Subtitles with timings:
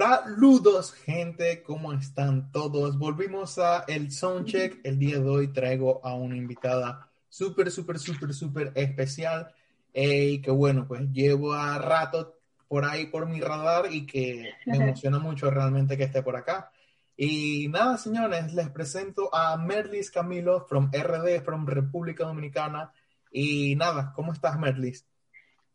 [0.00, 2.96] Saludos gente, ¿cómo están todos?
[2.96, 4.80] Volvimos a el Soundcheck.
[4.82, 9.52] El día de hoy traigo a una invitada súper, súper, súper, súper especial
[9.92, 14.76] y que bueno, pues llevo a rato por ahí por mi radar y que me
[14.82, 16.72] emociona mucho realmente que esté por acá.
[17.14, 22.90] Y nada, señores, les presento a Merlis Camilo from RD, from República Dominicana.
[23.30, 25.09] Y nada, ¿cómo estás, Merlis?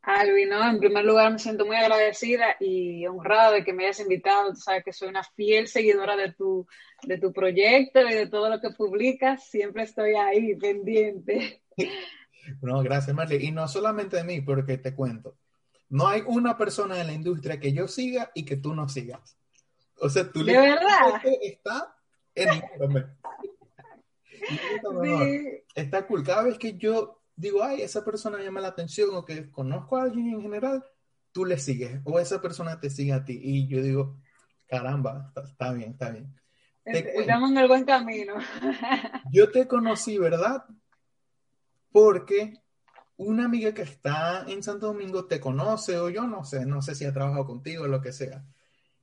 [0.06, 0.70] Alvin, ¿no?
[0.70, 4.52] En primer lugar me siento muy agradecida y honrada de que me hayas invitado.
[4.52, 6.68] Tú sabes que soy una fiel seguidora de tu,
[7.04, 9.48] de tu proyecto y de todo lo que publicas.
[9.48, 11.62] Siempre estoy ahí, pendiente.
[12.62, 13.48] No, gracias, Marley.
[13.48, 15.38] Y no solamente de mí, porque te cuento.
[15.90, 19.38] No hay una persona en la industria que yo siga y que tú no sigas.
[20.00, 21.22] O sea, tú ¿De verdad?
[21.42, 21.96] está
[22.34, 23.06] enorme.
[25.04, 25.64] Sí.
[25.74, 26.24] Está cool.
[26.24, 30.04] Cada vez que yo digo, ay, esa persona llama la atención o que conozco a
[30.04, 30.84] alguien en general,
[31.32, 33.40] tú le sigues o esa persona te sigue a ti.
[33.42, 34.18] Y yo digo,
[34.68, 36.34] caramba, está, bien, está bien.
[36.86, 38.36] Estamos en el buen camino.
[39.32, 40.64] yo te conocí, ¿verdad?
[41.92, 42.54] Porque
[43.18, 46.96] una amiga que está en Santo Domingo te conoce o yo no sé, no sé
[46.96, 48.46] si ha trabajado contigo o lo que sea.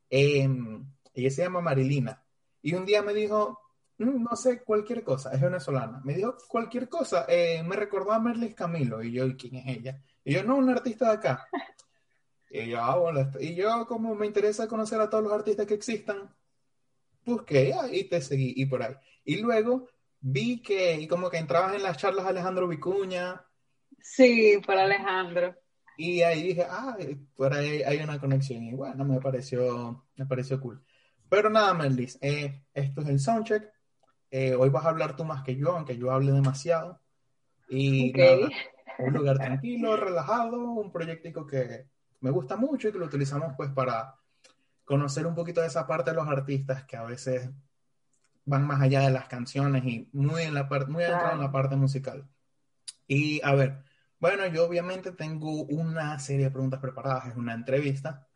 [0.08, 2.22] Em, ella se llama Marilina.
[2.60, 3.61] Y un día me dijo,
[4.06, 6.00] no sé, cualquier cosa, es venezolana.
[6.04, 9.76] Me dijo cualquier cosa, eh, me recordó a Merlis Camilo, y yo, ¿y quién es
[9.78, 10.02] ella?
[10.24, 11.46] Y yo, no, un artista de acá.
[12.50, 15.72] Y yo, ah, bueno, y yo como me interesa conocer a todos los artistas que
[15.72, 16.34] existan,
[17.24, 18.94] busqué y te seguí, y por ahí.
[19.24, 19.88] Y luego
[20.20, 23.44] vi que, y como que entrabas en las charlas Alejandro Vicuña.
[24.00, 25.54] Sí, por Alejandro.
[25.96, 26.96] Y ahí dije, ah,
[27.36, 28.64] por ahí hay una conexión.
[28.64, 30.84] Y bueno, me pareció, me pareció cool.
[31.28, 33.64] Pero nada, Merlis, eh, esto es el soundcheck.
[34.34, 36.98] Eh, hoy vas a hablar tú más que yo, aunque yo hable demasiado.
[37.68, 38.48] Y nada,
[38.98, 41.86] un lugar tranquilo, relajado, un proyectico que
[42.20, 44.14] me gusta mucho y que lo utilizamos pues para
[44.86, 47.50] conocer un poquito de esa parte de los artistas que a veces
[48.46, 51.76] van más allá de las canciones y muy en la parte, muy en la parte
[51.76, 52.26] musical.
[53.06, 53.84] Y a ver,
[54.18, 58.26] bueno, yo obviamente tengo una serie de preguntas preparadas, es una entrevista.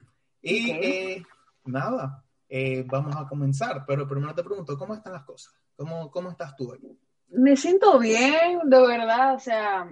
[0.42, 1.22] Y eh,
[1.64, 5.54] nada, eh, vamos a comenzar, pero primero te pregunto, ¿cómo están las cosas?
[5.76, 6.80] ¿Cómo, cómo estás tú hoy?
[7.28, 9.88] Me siento bien, de verdad, o sea,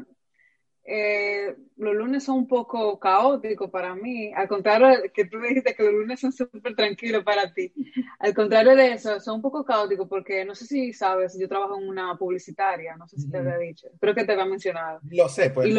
[0.86, 5.82] eh, los lunes son un poco caóticos para mí, al contrario que tú dijiste que
[5.82, 7.72] los lunes son súper tranquilos para ti,
[8.18, 11.78] al contrario de eso, son un poco caóticos porque no sé si sabes, yo trabajo
[11.78, 15.00] en una publicitaria, no sé si te había dicho, creo que te había mencionado.
[15.10, 15.74] Lo sé, pues.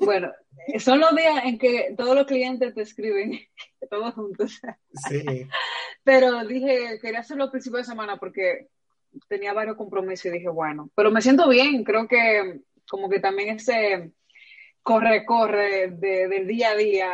[0.00, 0.32] bueno,
[0.78, 3.38] son los días en que todos los clientes te escriben,
[3.90, 4.60] todos juntos.
[5.08, 5.46] Sí.
[6.04, 8.68] Pero dije, quería hacerlo al principio de semana porque
[9.28, 13.56] tenía varios compromisos y dije, bueno, pero me siento bien, creo que como que también
[13.56, 14.12] ese
[14.82, 17.10] corre, corre del día a día,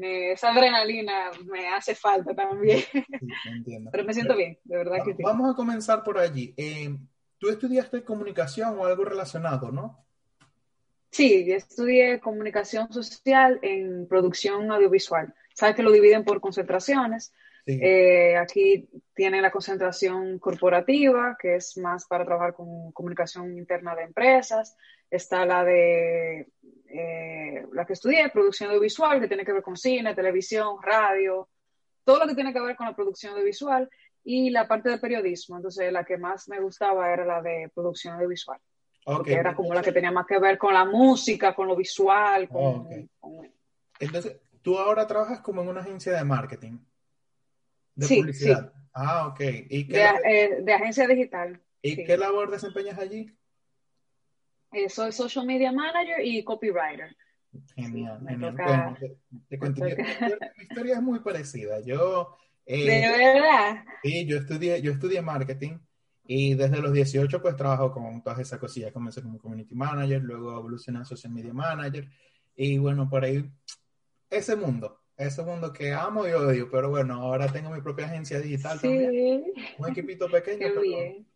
[0.00, 2.80] esa adrenalina me hace falta también.
[3.92, 5.22] Pero me siento bien, de verdad que sí.
[5.22, 6.54] Vamos a comenzar por allí.
[6.56, 6.96] Eh,
[7.38, 10.04] Tú estudiaste comunicación o algo relacionado, ¿no?
[11.10, 15.34] Sí, yo estudié comunicación social en producción audiovisual.
[15.54, 17.32] Sabes que lo dividen por concentraciones.
[17.66, 24.04] Eh, aquí tiene la concentración corporativa, que es más para trabajar con comunicación interna de
[24.04, 24.76] empresas.
[25.10, 26.48] Está la de
[26.88, 31.48] eh, la que estudié, producción audiovisual, que tiene que ver con cine, televisión, radio,
[32.04, 33.90] todo lo que tiene que ver con la producción audiovisual.
[34.22, 35.56] Y la parte de periodismo.
[35.56, 38.60] Entonces, la que más me gustaba era la de producción audiovisual.
[39.04, 42.48] Porque era como la que tenía más que ver con la música, con lo visual.
[42.48, 42.88] con...
[44.00, 46.78] Entonces, tú ahora trabajas como en una agencia de marketing
[47.96, 48.72] de publicidad.
[48.92, 49.40] Ah, ok.
[49.68, 51.60] ¿Y qué eh, de, agencia digital.
[51.82, 53.30] ¿Y qué labor desempeñas allí?
[54.72, 57.16] Eh, soy social media manager y copywriter.
[57.74, 58.98] Genial, genial.
[59.48, 59.92] te, cuento, mi,
[60.62, 61.80] historia es muy parecida.
[61.80, 62.36] Yo.
[62.64, 63.84] Eh, ¿De verdad?
[64.02, 65.78] Sí, yo estudié, yo estudié marketing
[66.26, 68.92] y desde los 18 pues trabajo con todas esas cosillas.
[68.92, 72.08] Comencé como community manager, luego evolucioné a social media manager
[72.56, 73.48] y bueno, por ahí
[74.30, 78.38] ese mundo ese mundo que amo y odio, pero bueno, ahora tengo mi propia agencia
[78.38, 79.44] digital también.
[79.78, 80.82] Un equipito pequeño, pero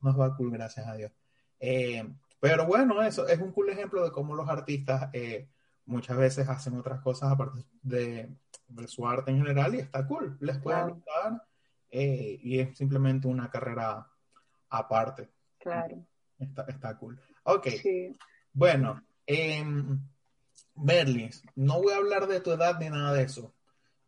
[0.03, 1.12] nos va cool, gracias a Dios.
[1.59, 2.06] Eh,
[2.38, 5.49] pero bueno, eso es un cool ejemplo de cómo los artistas eh,
[5.87, 8.31] muchas veces hacen otras cosas aparte de,
[8.87, 11.43] su arte en general y está cool, les puede gustar
[11.91, 14.06] eh, y es simplemente una carrera
[14.69, 15.29] aparte.
[15.59, 16.05] Claro.
[16.38, 17.21] Está, está cool.
[17.43, 17.67] Ok.
[18.53, 19.65] Bueno, eh,
[20.77, 23.55] Merlis, no voy a hablar de tu edad ni nada de eso.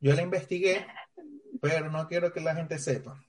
[0.03, 0.85] Yo la investigué,
[1.61, 3.25] pero no quiero que la gente sepa.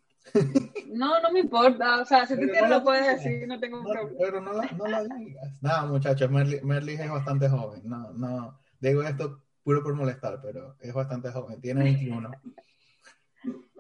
[0.92, 2.02] No, no me importa.
[2.02, 4.10] O sea, si tú quieres lo puedes decir, no tengo problema.
[4.20, 5.62] Pero no la, no la digas.
[5.62, 7.82] Nada, muchachos, Merlis es bastante joven.
[7.84, 11.62] No, no, digo esto puro por molestar, pero es bastante joven.
[11.62, 12.32] Tiene 21.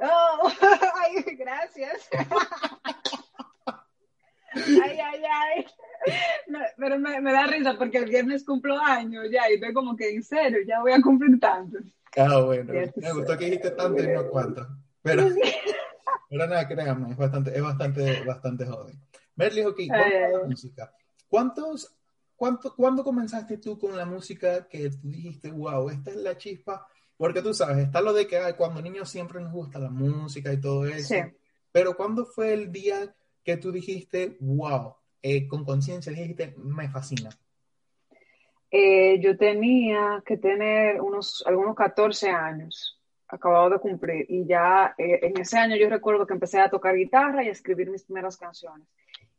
[0.05, 0.51] Oh,
[1.01, 2.09] ay, gracias.
[4.55, 5.65] Ay, ay, ay.
[6.77, 10.13] pero me, me, da risa porque el viernes cumplo años ya y estoy como que
[10.13, 11.79] en serio, ya voy a cumplir tanto.
[12.17, 12.73] Ah, bueno.
[12.73, 14.67] Me gustó que dijiste tanto y no cuánto.
[15.01, 15.23] Pero,
[16.29, 18.99] pero nada, créanme, es bastante, es bastante, bastante joven.
[19.35, 20.93] Merly, la música.
[21.27, 21.95] ¿Cuántos,
[22.35, 26.87] cuánto, ¿Cuándo comenzaste tú con la música que tú dijiste, wow, esta es la chispa?
[27.17, 30.59] Porque tú sabes, está lo de que cuando niños siempre nos gusta la música y
[30.59, 31.15] todo eso.
[31.15, 31.21] Sí.
[31.71, 37.29] Pero ¿cuándo fue el día que tú dijiste, wow, eh, con conciencia dijiste, me fascina?
[38.75, 45.19] Eh, yo tenía que tener unos, algunos 14 años, acabado de cumplir, y ya eh,
[45.21, 48.35] en ese año yo recuerdo que empecé a tocar guitarra y a escribir mis primeras
[48.35, 48.87] canciones.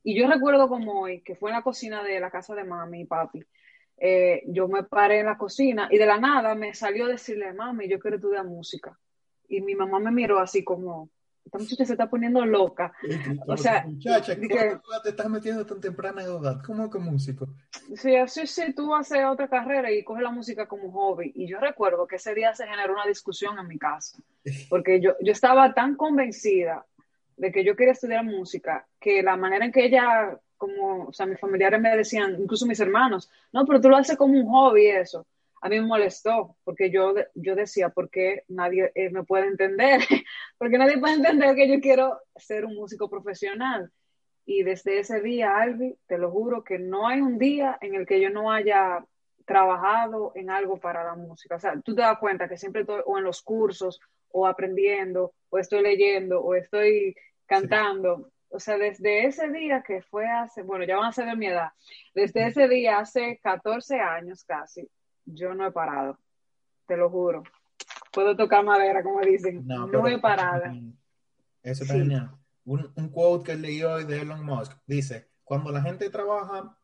[0.05, 3.01] Y yo recuerdo como hoy, que fue en la cocina de la casa de mami
[3.01, 3.45] y papi,
[4.47, 7.99] yo me paré en la cocina y de la nada me salió decirle, mami, yo
[7.99, 8.97] quiero estudiar música.
[9.49, 11.11] Y mi mamá me miró así como,
[11.44, 12.93] esta muchacha se está poniendo loca.
[13.46, 16.61] o sea, muchacha, ¿cómo que, te estás metiendo tan temprana edad?
[16.64, 17.49] ¿Cómo que músico?
[17.96, 21.32] Sí, así sí, tú haces otra carrera y coges la música como hobby.
[21.35, 24.19] Y yo recuerdo que ese día se generó una discusión en mi casa,
[24.70, 26.85] porque yo, yo estaba tan convencida
[27.37, 31.26] de que yo quería estudiar música, que la manera en que ella, como, o sea,
[31.26, 34.87] mis familiares me decían, incluso mis hermanos, no, pero tú lo haces como un hobby
[34.87, 35.26] eso
[35.64, 39.99] a mí me molestó, porque yo, yo decía, ¿por qué nadie eh, me puede entender?
[40.58, 43.90] porque nadie puede entender que yo quiero ser un músico profesional.
[44.44, 48.05] Y desde ese día, Albi, te lo juro que no hay un día en el
[48.06, 49.06] que yo no haya
[49.46, 51.56] trabajado en algo para la música.
[51.56, 53.99] O sea, tú te das cuenta que siempre estoy o en los cursos,
[54.32, 57.16] o aprendiendo, o estoy leyendo, o estoy
[57.46, 58.31] cantando.
[58.50, 61.46] O sea, desde ese día que fue hace, bueno, ya van a ser de mi
[61.46, 61.70] edad,
[62.14, 64.87] desde ese día, hace 14 años casi,
[65.26, 66.19] yo no he parado,
[66.87, 67.43] te lo juro.
[68.12, 69.67] Puedo tocar madera, como dicen.
[69.67, 70.65] No, he parado.
[71.62, 72.31] Eso está genial.
[72.65, 76.79] Un, un, quote que leí hoy de Elon Musk dice, cuando la gente trabaja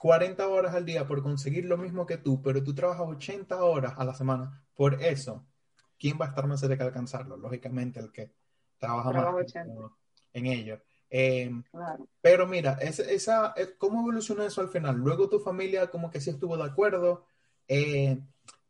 [0.00, 3.94] 40 horas al día por conseguir lo mismo que tú, pero tú trabajas 80 horas
[3.96, 5.46] a la semana por eso,
[5.98, 7.36] ¿quién va a estar más cerca de alcanzarlo?
[7.36, 8.32] Lógicamente el que
[8.78, 9.54] trabaja más
[10.32, 10.80] en ello.
[11.08, 11.50] Eh,
[12.20, 14.96] pero mira, esa, ¿cómo evolucionó eso al final?
[14.96, 17.24] Luego tu familia como que sí estuvo de acuerdo,
[17.68, 18.18] eh,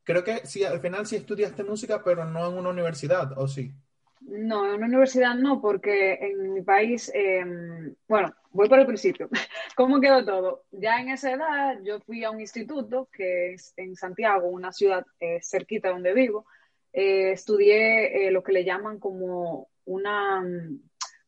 [0.03, 3.73] creo que sí, al final sí estudiaste música, pero no en una universidad, ¿o sí?
[4.21, 9.29] No, en una universidad no, porque en mi país, em, bueno, voy por el principio.
[9.77, 10.65] ¿Cómo quedó todo?
[10.71, 15.05] Ya en esa edad yo fui a un instituto que es en Santiago, una ciudad
[15.21, 16.47] eh, cerquita donde vivo.
[16.93, 20.43] Eh, estudié lo que le llaman como una,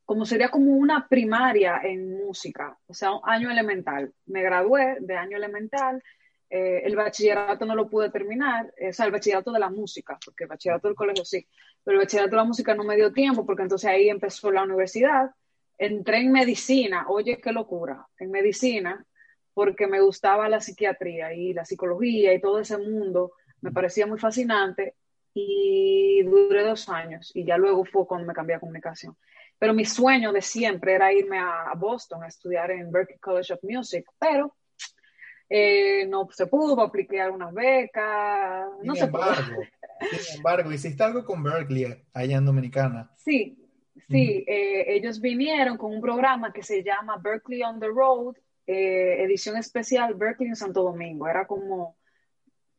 [0.04, 4.14] como sería como una primaria en música, o sea, un año elemental.
[4.26, 6.02] Me gradué de año elemental
[6.48, 10.18] eh, el bachillerato no lo pude terminar, eh, o sea, el bachillerato de la música,
[10.24, 11.46] porque el bachillerato del colegio sí,
[11.82, 14.62] pero el bachillerato de la música no me dio tiempo, porque entonces ahí empezó la
[14.62, 15.30] universidad.
[15.78, 19.04] Entré en medicina, oye, qué locura, en medicina,
[19.54, 24.18] porque me gustaba la psiquiatría y la psicología y todo ese mundo, me parecía muy
[24.18, 24.94] fascinante
[25.34, 29.16] y duré dos años y ya luego fue cuando me cambié a comunicación.
[29.58, 33.60] Pero mi sueño de siempre era irme a Boston a estudiar en Berklee College of
[33.62, 34.54] Music, pero
[35.48, 39.62] eh, no se pudo, apliqué algunas becas, no sin embargo,
[40.10, 43.10] Sin embargo, hiciste algo con Berkeley allá en Dominicana.
[43.16, 43.56] Sí,
[44.08, 48.34] sí, eh, ellos vinieron con un programa que se llama Berkeley on the Road,
[48.66, 51.28] eh, edición especial Berkeley en Santo Domingo.
[51.28, 51.96] Era como,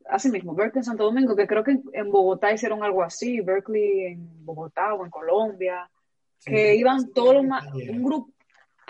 [0.10, 4.08] así mismo, Berkeley en Santo Domingo, que creo que en, Bogotá hicieron algo así, Berkeley
[4.08, 5.90] en Bogotá o en Colombia,
[6.44, 7.46] que iban todos los,
[7.90, 8.34] un grupo,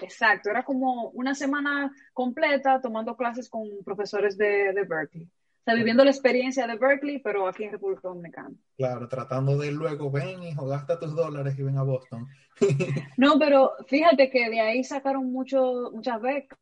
[0.02, 5.24] Exacto, era como una semana completa tomando clases con profesores de, Berkeley.
[5.26, 8.56] O sea, viviendo la experiencia de Berkeley, pero aquí en República Dominicana.
[8.78, 12.28] Claro, tratando de luego, ven, hijo, gasta tus dólares y ven a Boston.
[13.18, 16.58] no, pero fíjate que de ahí sacaron mucho, muchas becas.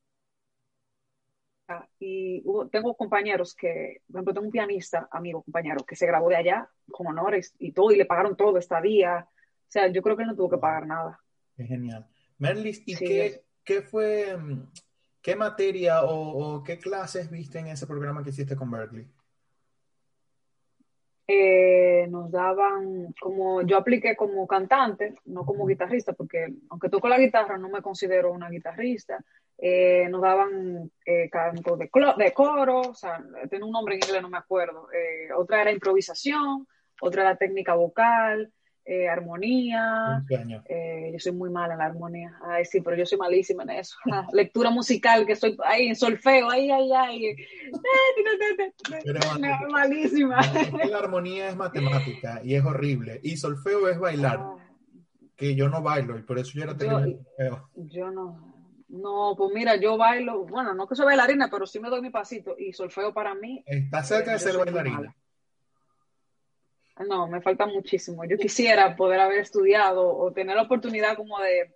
[2.00, 6.36] Y tengo compañeros que, por ejemplo, tengo un pianista, amigo, compañero, que se graduó de
[6.36, 9.28] allá con honores y todo, y le pagaron todo esta día.
[9.28, 11.20] O sea, yo creo que no tuvo que pagar nada.
[11.58, 12.08] Es genial.
[12.38, 14.72] Merlis, ¿y qué, fue, mm,
[15.22, 19.08] qué materia o, qué clases viste en ese programa que hiciste con Berkeley?
[21.28, 27.18] eh, nos daban, como yo apliqué como cantante, no como guitarrista, porque aunque toco la
[27.18, 29.24] guitarra, no me considero una guitarrista.
[29.58, 34.22] Eh, nos daban eh, canto de, de, coro, o sea, tiene un nombre en inglés,
[34.22, 34.88] no me acuerdo.
[35.38, 36.68] otra era improvisación,
[37.02, 38.52] otra era técnica vocal,
[38.86, 40.24] eh, armonía.
[40.70, 42.38] Eh, yo soy muy mala en la armonía.
[42.44, 43.98] Ay, sí, pero yo soy malísima en eso.
[44.34, 47.36] Lectura musical, que estoy ahí en solfeo, ay, ay, ay.
[49.04, 49.20] Pero,
[49.70, 50.40] malísima.
[50.88, 53.20] La armonía es matemática y es horrible.
[53.24, 54.40] Y solfeo es bailar.
[54.40, 54.56] Ah.
[55.36, 57.20] Que yo no bailo y por eso yo era terrible.
[57.38, 58.54] Yo, yo no.
[58.88, 62.12] No, pues mira, yo bailo, bueno, no que soy bailarina, pero sí me doy mi
[62.12, 63.64] pasito y solfeo para mí.
[63.66, 65.14] Está cerca de ser bailarina.
[67.04, 68.24] No, me falta muchísimo.
[68.26, 71.76] Yo quisiera poder haber estudiado o tener la oportunidad como de,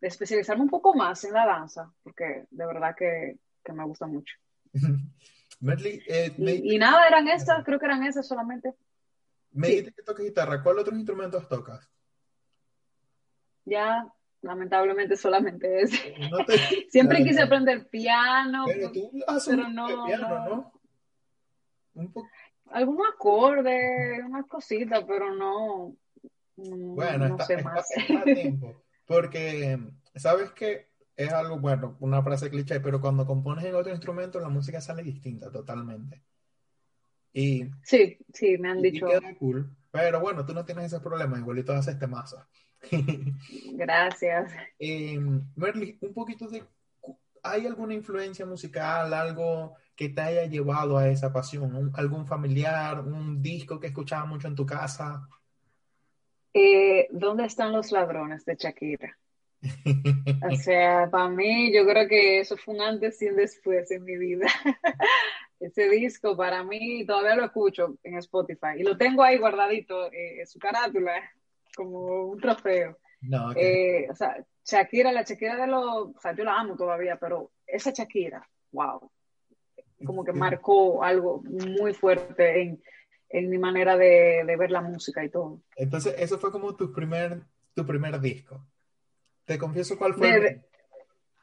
[0.00, 3.38] especializarme un poco más en la danza, porque de verdad que,
[3.72, 4.36] me gusta mucho.
[5.66, 8.74] Eh, y, nada, eran esas, creo que eran esas solamente.
[9.52, 11.88] Me dijiste que tocas guitarra, ¿cuáles otros instrumentos tocas?
[13.64, 14.06] Ya,
[14.42, 15.96] lamentablemente solamente ese.
[16.90, 19.10] Siempre quise aprender piano, pero, tú
[19.46, 20.72] pero no, piano, ¿no?
[21.94, 22.28] Un poco
[22.74, 25.96] algunos acordes, unas cositas, pero no,
[26.56, 27.86] bueno, no sé más.
[28.24, 29.78] tiempo, porque
[30.16, 34.48] sabes que es algo bueno, una frase cliché, pero cuando compones en otro instrumento la
[34.48, 36.22] música sale distinta totalmente.
[37.32, 39.06] Y sí, sí, me han dicho.
[39.06, 42.44] queda cool, pero bueno, tú no tienes ese problema, igualito haces temazo.
[43.74, 44.52] Gracias.
[44.80, 45.18] Eh,
[45.54, 46.64] Merly, un poquito de,
[47.44, 51.92] ¿hay alguna influencia musical, algo que te haya llevado a esa pasión?
[51.94, 55.28] ¿Algún familiar, un disco que escuchaba mucho en tu casa?
[56.52, 59.16] Eh, ¿Dónde están los ladrones de Shakira?
[60.50, 64.04] o sea, para mí yo creo que eso fue un antes y un después en
[64.04, 64.46] mi vida.
[65.60, 70.40] Ese disco para mí todavía lo escucho en Spotify y lo tengo ahí guardadito eh,
[70.40, 71.14] en su carátula
[71.74, 72.98] como un trofeo.
[73.22, 77.16] No, eh, o sea, Shakira, la Shakira de los, o sea, yo la amo todavía,
[77.16, 79.10] pero esa Shakira, wow,
[80.04, 82.82] como que marcó algo muy fuerte en,
[83.28, 85.60] en mi manera de, de, ver la música y todo.
[85.76, 87.42] Entonces, eso fue como tu primer,
[87.74, 88.64] tu primer disco.
[89.44, 90.64] Te confieso cuál fue.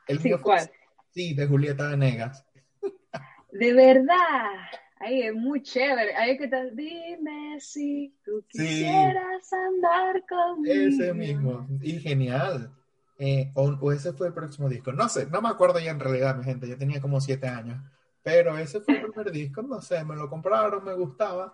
[0.07, 0.71] el sí, ¿cuál?
[1.11, 2.45] Sí, de Julieta Venegas.
[3.51, 4.69] De verdad.
[4.97, 6.15] Ahí es muy chévere.
[6.15, 10.73] Ahí que te dime si tú quisieras andar conmigo.
[10.73, 11.67] Ese mismo.
[11.81, 12.71] Y genial.
[13.17, 14.93] Eh, o, o, ese fue el próximo disco.
[14.93, 16.67] No sé, no me acuerdo ya en realidad, mi gente.
[16.67, 17.83] Yo tenía como siete años.
[18.23, 21.53] Pero ese fue el primer disco, no sé, me lo compraron, me gustaba.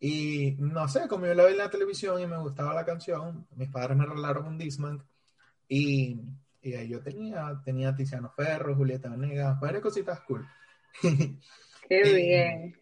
[0.00, 3.46] Y no sé, como yo la vi en la televisión y me gustaba la canción,
[3.56, 5.02] mis padres me regalaron un Disman.
[5.68, 6.20] Y,
[6.62, 10.46] y ahí yo tenía, tenía Tiziano Ferro, Julieta Venegas, varias cositas cool.
[11.88, 12.76] Qué bien.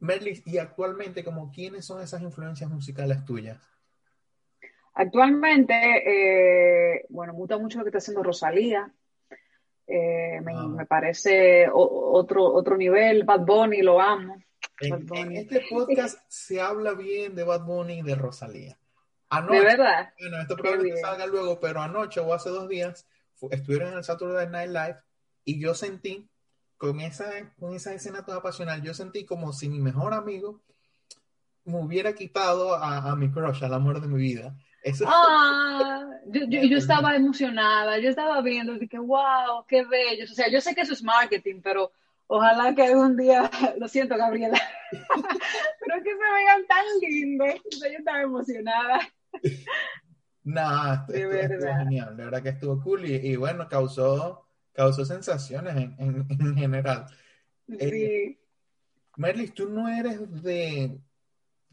[0.00, 3.58] Merlis, y actualmente, como quiénes son esas influencias musicales tuyas?
[4.94, 8.92] Actualmente, eh, bueno, me gusta mucho lo que está haciendo Rosalía.
[9.86, 10.66] Eh, ah.
[10.68, 13.24] me, parece otro, otro nivel.
[13.24, 14.42] Bad Bunny, lo amo.
[14.80, 18.78] En, este podcast se habla bien de Bad Bunny y de Rosalía.
[19.28, 20.12] Anoche, de verdad.
[20.18, 23.06] Bueno, esto probablemente salga luego, pero anoche o hace dos días
[23.50, 24.96] estuvieron en el Saturday Night Live
[25.44, 26.28] y yo sentí,
[26.76, 30.62] con esa, con esa escena toda pasional, yo sentí como si mi mejor amigo
[31.64, 34.56] me hubiera quitado a, a mi crush, al amor de mi vida.
[35.06, 40.24] Ah, yo, yo, estaba emocionada, yo estaba viendo, dije, wow, qué bello.
[40.24, 41.92] O sea, yo sé que eso es marketing, pero
[42.26, 43.48] ojalá que algún día,
[43.78, 44.60] lo siento, Gabriela,
[44.90, 47.60] pero que se vean tan lindos.
[47.64, 49.00] yo estaba emocionada.
[50.42, 51.78] No, de verdad.
[51.78, 57.06] genial, de verdad que estuvo cool y, bueno, causó, causó sensaciones en, en, general.
[57.68, 57.76] Sí.
[57.78, 58.38] Eh,
[59.16, 60.98] Merlis, tú no eres de...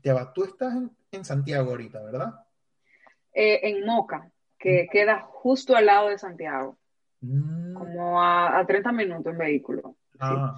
[0.04, 2.46] Ya tú estás en, en Santiago ahorita, ¿verdad?
[3.34, 6.78] Eh, en Moca, que queda justo al lado de Santiago.
[7.22, 7.74] Mm.
[7.74, 9.98] Como a, 30 minutos en vehículo.
[10.20, 10.56] Ah.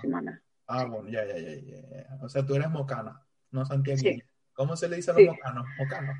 [0.67, 4.01] ah, bueno, ya, ya, ya, ya, O sea, tú eres mocana, no Santiago.
[4.53, 5.65] ¿Cómo se le dice a los mocanos?
[5.77, 6.13] Mocano.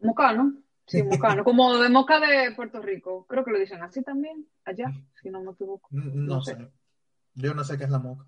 [0.00, 0.54] Mocano,
[0.86, 1.44] sí, mocano.
[1.44, 3.26] Como de Moca de Puerto Rico.
[3.26, 5.88] Creo que lo dicen así también, allá, si no me equivoco.
[5.90, 6.56] No, sé.
[7.34, 8.26] Yo no sé qué es la moca.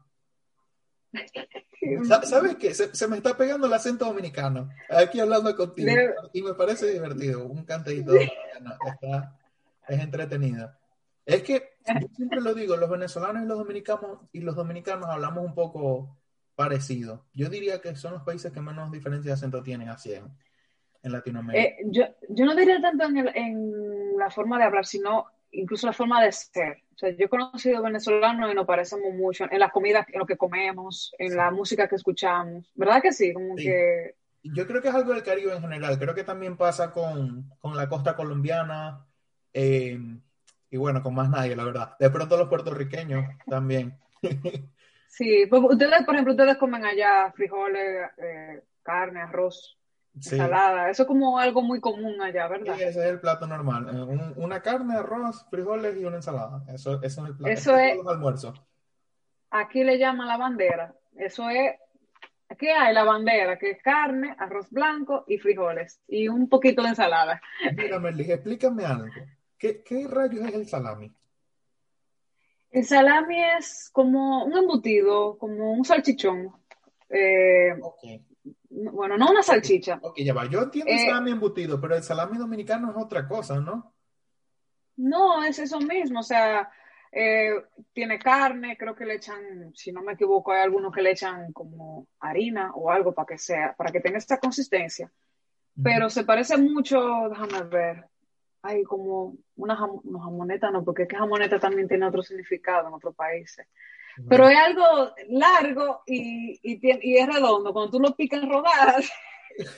[2.24, 2.74] ¿Sabes qué?
[2.74, 4.68] Se, me está pegando el acento dominicano.
[4.88, 5.90] Aquí hablando contigo.
[6.32, 7.46] Y me parece divertido.
[7.46, 9.36] Un cantadito Está,
[9.88, 10.70] es entretenido.
[11.26, 15.44] Es que yo siempre lo digo, los venezolanos y los dominicanos y los dominicanos hablamos
[15.44, 16.16] un poco
[16.54, 17.26] parecido.
[17.32, 20.32] Yo diría que son los países que menos diferencia de acento tienen así en,
[21.02, 21.64] Latinoamérica.
[21.64, 25.92] Eh, yo, yo, no diría tanto en, en, la forma de hablar, sino incluso la
[25.92, 26.82] forma de ser.
[26.94, 30.26] O sea, yo he conocido venezolanos y nos parecemos mucho en la comida, en lo
[30.26, 32.70] que comemos, en la música que escuchamos.
[32.74, 33.32] ¿Verdad que sí?
[33.32, 34.14] Como que...
[34.42, 35.98] Yo creo que es algo del Caribe en general.
[35.98, 39.06] Creo que también pasa con, la costa colombiana
[39.52, 39.98] eh,
[40.70, 41.96] y bueno, con más nadie, la verdad.
[41.98, 43.96] De pronto los puertorriqueños también.
[45.08, 49.78] sí, pues ustedes, por ejemplo, ustedes comen allá frijoles, eh, carne, arroz
[50.14, 50.90] ensalada.
[50.90, 52.76] Eso es como algo muy común allá, ¿verdad?
[52.76, 53.88] Sí, ese es el plato normal.
[53.88, 56.64] Eh, una carne, arroz, frijoles y una ensalada.
[56.68, 57.52] Eso, eso es el plato.
[57.52, 58.54] Eso es, almuerzo.
[59.50, 60.94] Aquí le llaman la bandera.
[61.16, 61.76] Eso es,
[62.58, 62.94] ¿qué hay?
[62.94, 66.00] La bandera, que es carne, arroz blanco y frijoles.
[66.08, 67.40] Y un poquito de ensalada.
[67.76, 69.06] Mira, Merly, explícame algo.
[69.58, 71.12] ¿Qué, ¿Qué rayos es el salami?
[72.70, 76.50] El salami es como un embutido, como un salchichón.
[77.10, 77.78] Eh,
[78.70, 79.98] bueno, no una salchicha.
[80.02, 80.46] Ok, ya va.
[80.46, 83.94] Yo entiendo el eh, salami embutido, pero el salami dominicano es otra cosa, ¿no?
[84.96, 86.20] No, es eso mismo.
[86.20, 86.70] O sea,
[87.10, 87.52] eh,
[87.92, 91.52] tiene carne, creo que le echan, si no me equivoco, hay algunos que le echan
[91.52, 95.12] como harina o algo para que sea, para que tenga esta consistencia.
[95.82, 98.04] Pero se parece mucho, déjame ver,
[98.62, 103.14] hay como una jamoneta, no, porque es que jamoneta también tiene otro significado en otros
[103.14, 103.66] países.
[104.28, 107.72] Pero es algo largo y, y, es redondo.
[107.72, 109.10] Cuando tú lo picas en rodadas,
[109.56, 109.70] eso,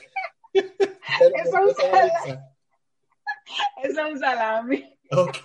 [0.55, 2.41] es un salami.
[3.83, 4.99] eso es un salami.
[5.11, 5.37] Ok.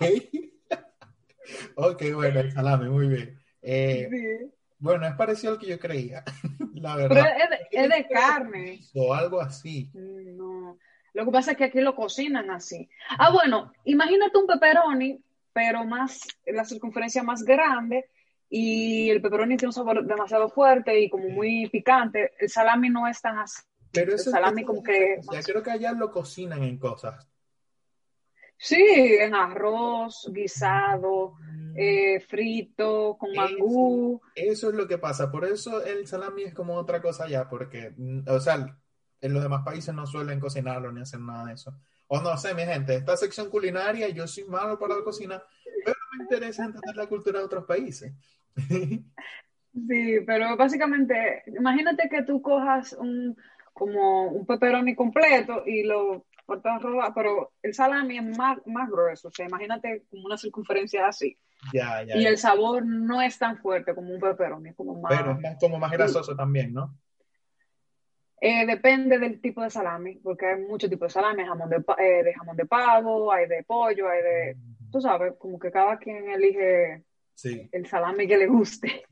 [1.76, 3.40] ok, bueno, el salami, muy bien.
[3.62, 6.24] Eh, bueno, es parecido al que yo creía,
[6.74, 7.28] la verdad.
[7.70, 8.80] Pero es de, carne.
[8.96, 9.90] O algo así.
[9.94, 10.78] No.
[11.14, 12.90] Lo que pasa es que aquí lo cocinan así.
[13.18, 18.06] Ah, bueno, imagínate un pepperoni, pero más, la circunferencia más grande
[18.50, 22.34] y el pepperoni tiene un sabor demasiado fuerte y como muy picante.
[22.40, 23.62] El salami no es tan así.
[23.92, 25.20] Pero el salami como que...
[25.32, 27.28] Ya creo que allá lo cocinan en cosas.
[28.62, 28.76] Sí,
[29.20, 31.74] en arroz, guisado, mm.
[31.78, 34.22] eh, frito, con mangú.
[34.36, 35.32] Eso, es lo que pasa.
[35.32, 38.78] Por eso el salami es como otra cosa allá, porque, mm, o sea,
[39.22, 41.74] en los demás países no suelen cocinarlo ni hacer nada de eso.
[42.08, 45.42] O no sé, mi gente, esta sección culinaria, yo soy malo para la cocina,
[45.86, 48.12] pero me interesa entender la cultura de otros países.
[48.56, 53.38] Sí, pero básicamente, imagínate que tú cojas un
[53.74, 59.30] como un pepperoni completo y lo cortas roba, pero el salami es más, más grueso,
[59.30, 61.38] o sea, imagínate como una circunferencia así.
[61.74, 65.16] Ya, ya, y el sabor no es tan fuerte como un pepperoni, como más...
[65.16, 66.98] Pero es como más grasoso también, ¿no?
[68.42, 72.24] Eh, depende del tipo de salami, porque hay muchos tipos de salami, jamón de, eh,
[72.24, 74.58] de jamón de pavo, hay de pollo, hay de,
[74.92, 77.04] tú sabes, como que cada quien elige
[77.40, 77.70] Sí.
[77.72, 79.06] El salami que le guste.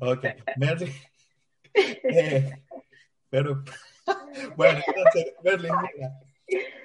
[0.00, 0.24] ok.
[0.56, 0.92] Merlin.
[1.74, 2.64] Eh,
[3.28, 3.62] pero,
[4.56, 6.18] bueno, entonces, Merlin, mira,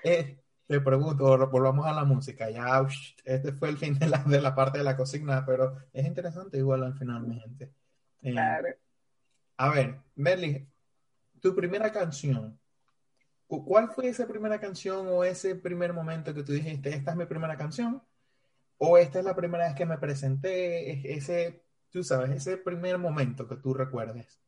[0.03, 2.49] eh, te pregunto, volvamos a la música.
[2.49, 2.85] Ya,
[3.23, 6.57] este fue el fin de la, de la parte de la cocina, pero es interesante
[6.57, 7.71] igual al final, mi gente.
[8.21, 8.67] Eh, claro.
[9.55, 10.69] A ver, Merlin,
[11.39, 12.59] tu primera canción.
[13.47, 17.25] ¿Cuál fue esa primera canción o ese primer momento que tú dijiste, esta es mi
[17.25, 18.03] primera canción?
[18.85, 23.47] O esta es la primera vez que me presenté, ese, tú sabes, ese primer momento
[23.47, 24.39] que tú recuerdes.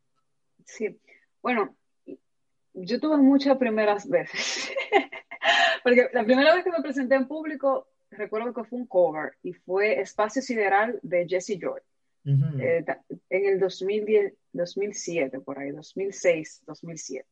[0.66, 1.00] Sí,
[1.42, 1.76] bueno,
[2.74, 4.72] yo tuve muchas primeras veces,
[5.84, 9.54] porque la primera vez que me presenté en público, recuerdo que fue un cover y
[9.54, 11.80] fue Espacio Sideral de Jesse Joy.
[12.28, 12.84] Eh,
[13.30, 17.26] en el 2010, 2007, por ahí, 2006, 2007.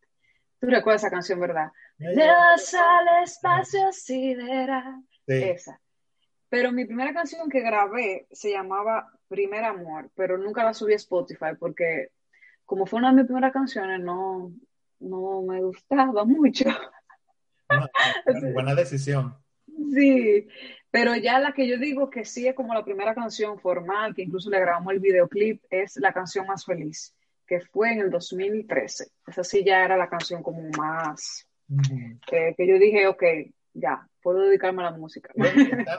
[0.60, 1.72] Tú recuerdas esa canción, ¿verdad?
[1.98, 5.04] Dios al espacio sideral.
[5.26, 5.82] Esa.
[6.54, 10.98] Pero mi primera canción que grabé se llamaba Primer Amor, pero nunca la subí a
[10.98, 12.10] Spotify porque
[12.64, 14.54] como fue una de mis primeras canciones, no,
[15.00, 16.66] no me gustaba mucho.
[18.54, 19.36] Buena decisión.
[19.96, 20.48] Sí,
[20.92, 24.22] pero ya la que yo digo que sí es como la primera canción formal, que
[24.22, 27.16] incluso le grabamos el videoclip, es la canción más feliz,
[27.48, 29.08] que fue en el 2013.
[29.26, 31.48] Esa sí ya era la canción como más,
[32.28, 33.24] que yo dije, ok,
[33.74, 35.32] ya, puedo dedicarme a la música.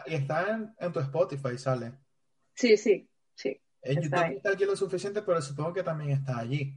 [0.06, 1.92] Y está, en, tu Spotify, sale.
[2.54, 3.60] Sí, sí, sí.
[3.82, 6.74] En YouTube está aquí lo suficiente, pero supongo que también está allí.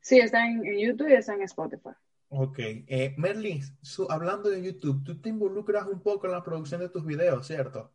[0.00, 1.90] Sí, está en, YouTube y está en Spotify.
[2.30, 2.58] Ok.
[2.58, 3.62] Eh, Merlin,
[4.08, 7.92] hablando de YouTube, tú te involucras un poco en la producción de tus videos, ¿cierto?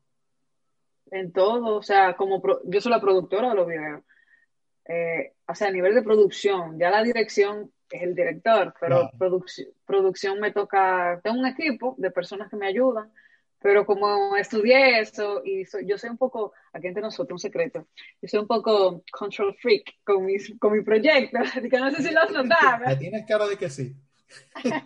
[1.12, 4.02] En todo, o sea, como yo soy la productora de los videos.
[4.86, 9.12] Eh, o sea, a nivel de producción, ya la dirección es el director, pero
[9.86, 13.12] producción me toca, tengo un equipo de personas que me ayudan,
[13.60, 17.88] pero como estudié eso y yo soy un poco, aquí entre nosotros, un secreto,
[18.22, 22.04] yo soy un poco control freak con, mis, con mi proyecto, así que no sé
[22.04, 22.98] si lo has notado.
[23.00, 23.96] tienes cara de que sí.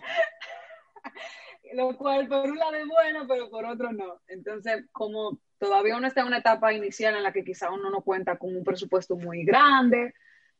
[1.74, 4.20] lo cual por un lado es bueno, pero por otro no.
[4.28, 8.02] Entonces, como todavía uno está en una etapa inicial en la que quizá uno no
[8.02, 10.14] cuenta con un presupuesto muy grande,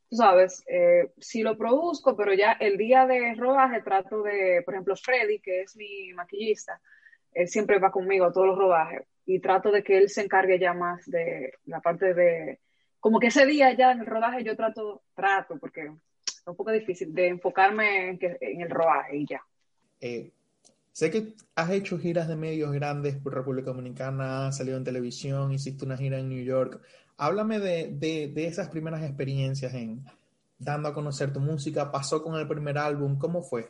[0.09, 4.73] tú sabes, eh, sí lo produzco, pero ya el día de rodaje trato de, por
[4.73, 6.81] ejemplo, Freddy, que es mi maquillista,
[7.33, 10.57] él siempre va conmigo a todos los rodajes y trato de que él se encargue
[10.57, 12.59] ya más de la parte de,
[12.99, 16.71] como que ese día ya en el rodaje yo trato, trato, porque es un poco
[16.71, 19.43] difícil, de enfocarme en, que, en el rodaje y ya.
[20.01, 20.31] Eh,
[20.99, 25.53] sé que has hecho giras de medios grandes por República Dominicana, has salido en televisión,
[25.53, 26.81] hiciste una gira en New York.
[27.15, 30.03] Háblame de, de, de esas primeras experiencias en
[30.57, 31.89] dando a conocer tu música.
[31.89, 33.17] ¿Pasó con el primer álbum?
[33.17, 33.69] ¿Cómo fue?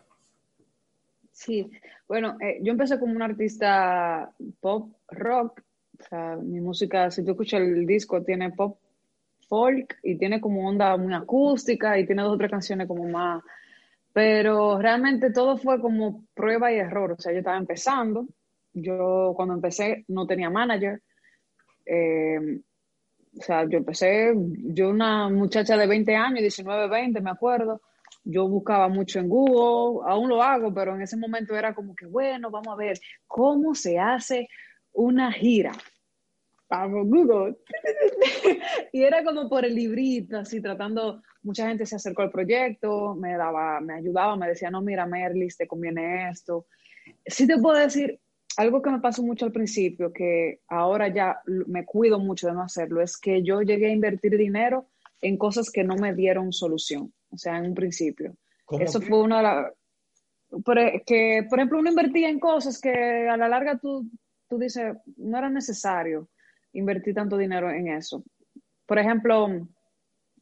[1.32, 1.70] Sí,
[2.08, 5.62] bueno, eh, yo empecé como un artista pop rock.
[6.00, 8.80] O sea, mi música, si tú escuchas el disco, tiene pop
[9.48, 13.44] folk y tiene como onda muy acústica y tiene dos otras canciones como más.
[14.14, 17.14] Pero realmente todo fue como prueba y error.
[17.14, 18.28] O sea, yo estaba empezando.
[18.74, 21.02] Yo cuando empecé no tenía manager.
[21.86, 22.60] Eh,
[23.38, 27.82] o sea, yo empecé, yo una muchacha de 20 años, 19, 20, me acuerdo,
[28.24, 32.06] yo buscaba mucho en Google, aún lo hago, pero en ese momento era como que,
[32.06, 34.48] bueno, vamos a ver cómo se hace
[34.92, 35.72] una gira.
[36.72, 37.56] Vamos, Google.
[38.94, 43.36] y era como por el librito, así tratando, mucha gente se acercó al proyecto, me
[43.36, 46.68] daba, me ayudaba, me decía, no, mira, Merlis, te conviene esto.
[47.26, 48.20] Sí te puedo decir,
[48.58, 52.62] algo que me pasó mucho al principio, que ahora ya me cuido mucho de no
[52.62, 54.88] hacerlo, es que yo llegué a invertir dinero
[55.22, 58.36] en cosas que no me dieron solución, o sea, en un principio.
[58.80, 59.74] Eso fue una de las...
[60.52, 64.08] E, que, por ejemplo, uno invertía en cosas que a la larga tú,
[64.48, 66.30] tú dices, no era necesario
[66.74, 68.24] invertir tanto dinero en eso.
[68.86, 69.68] Por ejemplo,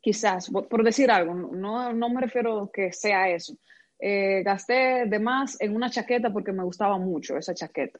[0.02, 3.58] quizás, por decir algo, no, no me refiero que sea eso,
[4.00, 8.00] eh, gasté de más en una chaqueta porque me gustaba mucho esa chaqueta.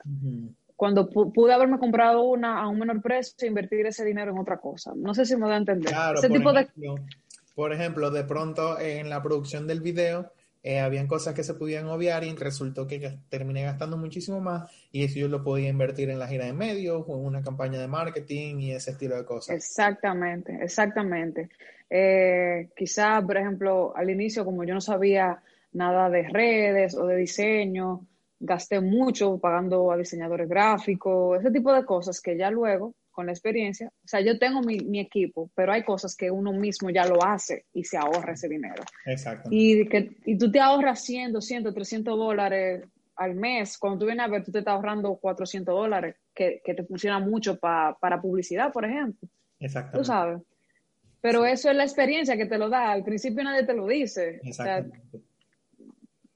[0.76, 4.58] Cuando pude haberme comprado una a un menor precio e invertir ese dinero en otra
[4.58, 4.94] cosa.
[4.96, 5.92] No sé si me da a entender.
[6.14, 7.02] ese por, tipo ejemplo, de...
[7.56, 10.32] por ejemplo, de pronto en la producción del video
[10.64, 15.04] eh, habían cosas que se podían obviar y resultó que terminé gastando muchísimo más y
[15.04, 17.88] eso yo lo podía invertir en la gira de medios o en una campaña de
[17.88, 19.56] marketing y ese estilo de cosas.
[19.56, 21.50] Exactamente, exactamente.
[21.90, 25.42] Eh, quizá, por ejemplo, al inicio, como yo no sabía
[25.74, 28.06] nada de redes o de diseño,
[28.40, 33.32] gasté mucho pagando a diseñadores gráficos, ese tipo de cosas que ya luego, con la
[33.32, 37.24] experiencia, o sea, yo tengo mi, equipo, pero hay cosas que uno mismo ya lo
[37.24, 38.84] hace y se ahorra ese dinero.
[39.08, 39.50] Exacto.
[39.52, 42.84] Y, que, y tú te ahorras 100, 200, 300 dólares
[43.16, 46.84] al mes, cuando tú vienes a ver, tú te estás ahorrando 400 dólares, que, te
[46.84, 49.28] funciona mucho para publicidad, por ejemplo.
[49.60, 49.98] Exacto.
[49.98, 50.40] Tú sabes.
[51.20, 52.92] Pero eso es la experiencia que te lo da.
[52.92, 54.40] Al principio nadie te lo dice.
[54.44, 55.24] Exactamente.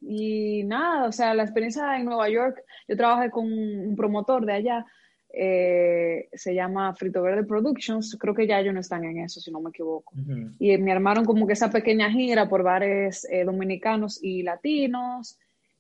[0.02, 4.54] Y nada, o sea, la experiencia en Nueva York, yo trabajé con un promotor de
[4.54, 4.86] allá,
[5.34, 9.52] eh, se llama Frito Verde Productions, creo que ya ellos no están en eso, si
[9.52, 10.14] no me equivoco.
[10.60, 15.38] Y me armaron como que esa pequeña gira por bares eh, dominicanos y latinos.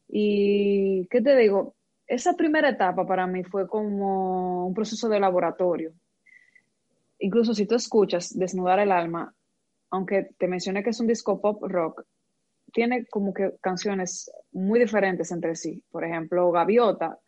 [0.07, 1.75] Y, ¿qué te digo?
[2.07, 5.91] Esa primera etapa para mí fue como un proceso de laboratorio.
[7.19, 9.33] Incluso si tú escuchas Desnudar el Alma,
[9.91, 12.03] aunque te mencioné que es un disco pop rock,
[12.73, 15.83] tiene como que canciones muy diferentes entre sí.
[15.91, 17.19] Por ejemplo, Gaviota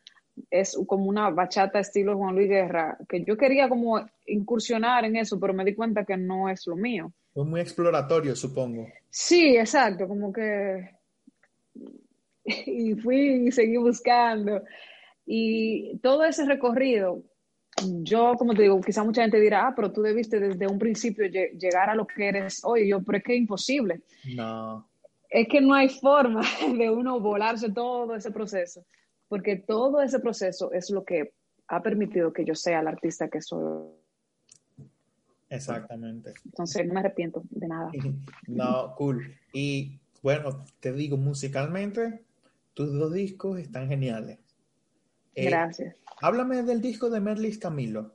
[0.49, 5.39] es como una bachata estilo Juan Luis Guerra, que yo quería como incursionar en eso,
[5.39, 7.11] pero me di cuenta que no es lo mío.
[7.33, 8.87] Fue muy exploratorio, supongo.
[9.09, 10.89] Sí, exacto, como que...
[12.45, 14.61] y fui y seguí buscando.
[15.25, 17.23] Y todo ese recorrido,
[18.01, 21.25] yo, como te digo, quizá mucha gente dirá, ah, pero tú debiste desde un principio
[21.25, 22.89] llegar a lo que eres hoy.
[22.89, 24.01] Yo, pero es que es imposible.
[24.35, 24.87] No
[25.33, 26.41] es que no hay forma
[26.77, 28.85] de uno volarse todo ese proceso,
[29.33, 31.33] porque todo ese proceso es lo que
[31.67, 33.89] ha permitido que yo sea el artista que soy.
[35.49, 36.35] Exactamente.
[36.45, 37.91] Entonces no me arrepiento de nada.
[38.47, 39.35] No, cool.
[39.51, 42.21] Y bueno, te digo, musicalmente,
[42.75, 44.37] tus dos discos están geniales.
[45.33, 45.95] Eh, Gracias.
[46.21, 48.13] Háblame del disco de Merlis Camilo.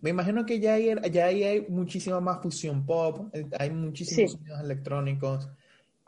[0.00, 4.60] Me imagino que ya, hay, ya hay muchísima más fusión pop, eh, hay muchísimos sonidos
[4.60, 5.48] electrónicos.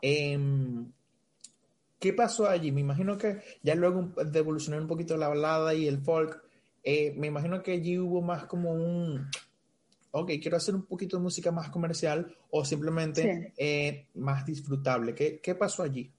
[0.01, 0.89] Em,
[2.03, 2.73] ¿Qué pasó allí?
[2.73, 6.43] Me imagino que ya luego de evolucionar un poquito la balada y el folk,
[6.83, 9.29] eh, me imagino que allí hubo más como un,
[10.11, 15.15] ok, quiero hacer un poquito de música más comercial o simplemente eh, más disfrutable.
[15.15, 16.11] ¿Qué, ¿Qué, pasó allí?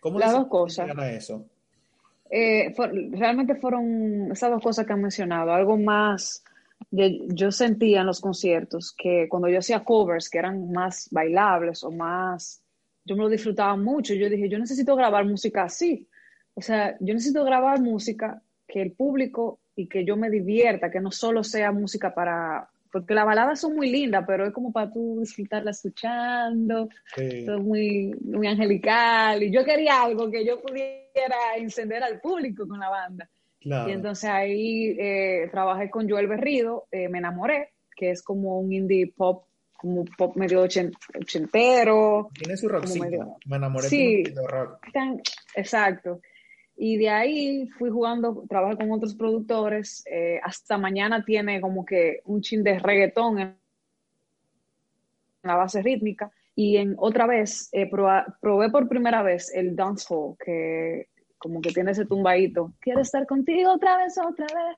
[0.00, 0.90] ¿Cómo Las dos cosas.
[0.98, 1.46] A eso?
[2.28, 2.74] Eh,
[3.12, 6.42] realmente fueron esas dos cosas que han mencionado, algo más,
[6.90, 11.92] yo sentía en los conciertos que cuando yo hacía covers que eran más bailables o
[11.92, 12.61] más
[13.04, 14.14] yo me lo disfrutaba mucho.
[14.14, 16.08] Yo dije, yo necesito grabar música así.
[16.54, 21.00] o sea, yo necesito grabar música que el público y que yo me divierta, que
[21.00, 24.90] no solo sea música para, porque las baladas son muy lindas, pero es como para
[24.90, 26.88] tú disfrutarla escuchando,
[27.46, 32.78] todo muy, muy angelical, y yo quería algo que yo pudiera encender al público con
[32.78, 33.28] la banda.
[33.60, 38.72] Y entonces ahí eh, trabajé con Joel Berrido, eh, me enamoré, que es como un
[38.72, 39.44] indie pop,
[39.82, 42.30] como pop medio ochentero.
[42.32, 44.78] Tiene su rockcito, me enamoré sí, de rock.
[45.56, 46.20] exacto.
[46.76, 50.04] Y de ahí fui jugando, trabajé con otros productores.
[50.06, 53.56] Eh, hasta mañana tiene como que un chin de reggaetón en
[55.42, 56.30] la base rítmica.
[56.54, 61.90] Y en otra vez, eh, probé por primera vez el dancehall, que como que tiene
[61.90, 62.72] ese tumbadito.
[62.78, 64.76] Quiero estar contigo otra vez, otra vez.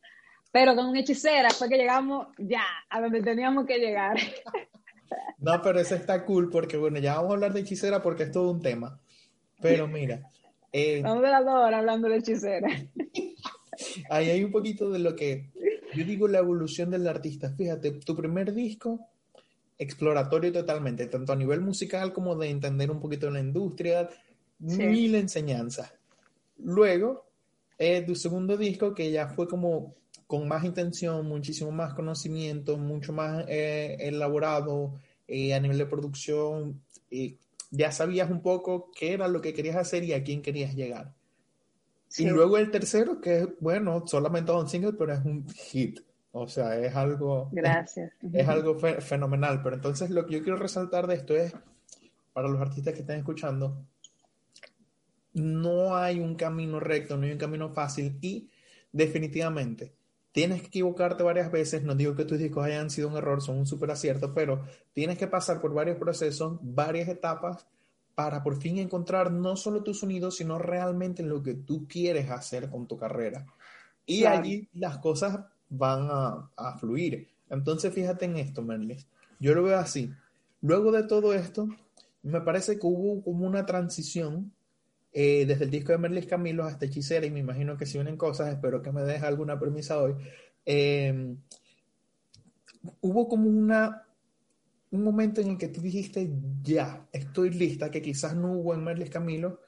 [0.51, 4.17] Pero con una hechicera fue que llegamos ya a donde teníamos que llegar.
[5.39, 8.33] No, pero eso está cool porque, bueno, ya vamos a hablar de hechicera porque es
[8.33, 9.01] todo un tema.
[9.61, 10.29] Pero mira,
[10.73, 12.69] eh, Vamos de las dos horas hablando de hechicera.
[14.11, 15.51] Ahí hay un poquito de lo que
[15.95, 17.51] yo digo la evolución del artista.
[17.51, 19.01] Fíjate, tu primer disco,
[19.79, 24.09] exploratorio totalmente, tanto a nivel musical como de entender un poquito la industria,
[24.59, 25.93] mil enseñanzas.
[26.59, 27.27] Luego,
[27.79, 29.95] eh, tu segundo disco, que ya fue como
[30.35, 34.95] con más intención, muchísimo más conocimiento, mucho más eh, elaborado
[35.29, 36.83] a nivel de producción,
[37.71, 41.15] ya sabías un poco qué era lo que querías hacer y a quién querías llegar.
[42.19, 46.01] Y luego el tercero, que es, bueno, solamente un single, pero es un hit.
[46.33, 47.49] O sea, es algo...
[47.53, 48.13] Gracias.
[48.33, 49.63] Es, algo fenomenal.
[49.63, 51.53] Pero entonces lo que yo quiero resaltar de esto es,
[52.33, 53.87] para los artistas que están escuchando,
[55.35, 58.51] no hay un camino recto, no hay un camino fácil y
[58.91, 59.95] definitivamente
[60.35, 61.85] tienes que equivocarte varias veces.
[61.85, 65.17] No digo que tus discos hayan sido un error, son un súper acierto, pero tienes
[65.17, 67.69] que pasar por varios procesos, varias etapas
[68.17, 72.69] para por fin encontrar no solo tu sonido, sino realmente lo que tú quieres hacer
[72.69, 73.47] con tu carrera.
[74.07, 77.29] Y allí las cosas van a, fluir.
[77.49, 79.07] Entonces, fíjate en esto, Merlis.
[79.39, 80.13] Yo lo veo así.
[80.63, 81.69] Luego de todo esto,
[82.23, 84.53] me parece que hubo como una transición
[85.17, 88.17] eh, desde el disco de Merlis Camilo hasta Hechicera, y me imagino que si vienen
[88.17, 90.15] cosas, espero que me dejes alguna premisa hoy.
[90.67, 91.39] Em,
[93.01, 94.03] hubo como una
[94.91, 96.31] un momento en el que tú dijiste,
[96.63, 99.61] ya, estoy lista, que quizás no hubo en Merlis Camilo.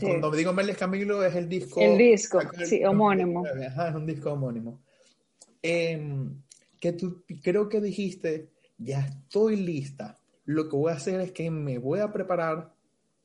[0.00, 1.80] Cuando me digo Merlis Camilo es el disco.
[1.80, 3.44] El disco, sí, homónimo.
[3.46, 4.80] Ajá, es un disco homónimo.
[5.62, 6.42] Em,
[6.80, 10.18] que tú creo que dijiste, ya estoy lista.
[10.44, 12.74] Lo que voy a hacer es que me voy a preparar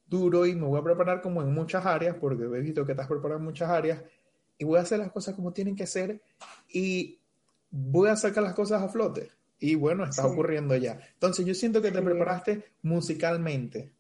[0.08, 3.08] duro y me voy a preparar como en muchas áreas, porque he visto que estás
[3.08, 4.02] preparado en muchas áreas,
[4.58, 6.20] y voy a hacer las cosas como tienen que ser
[6.70, 7.20] y
[7.70, 9.30] voy a sacar las cosas a flote.
[9.60, 11.00] Y bueno, está ocurriendo ya.
[11.14, 13.92] Entonces yo siento que te preparaste musicalmente,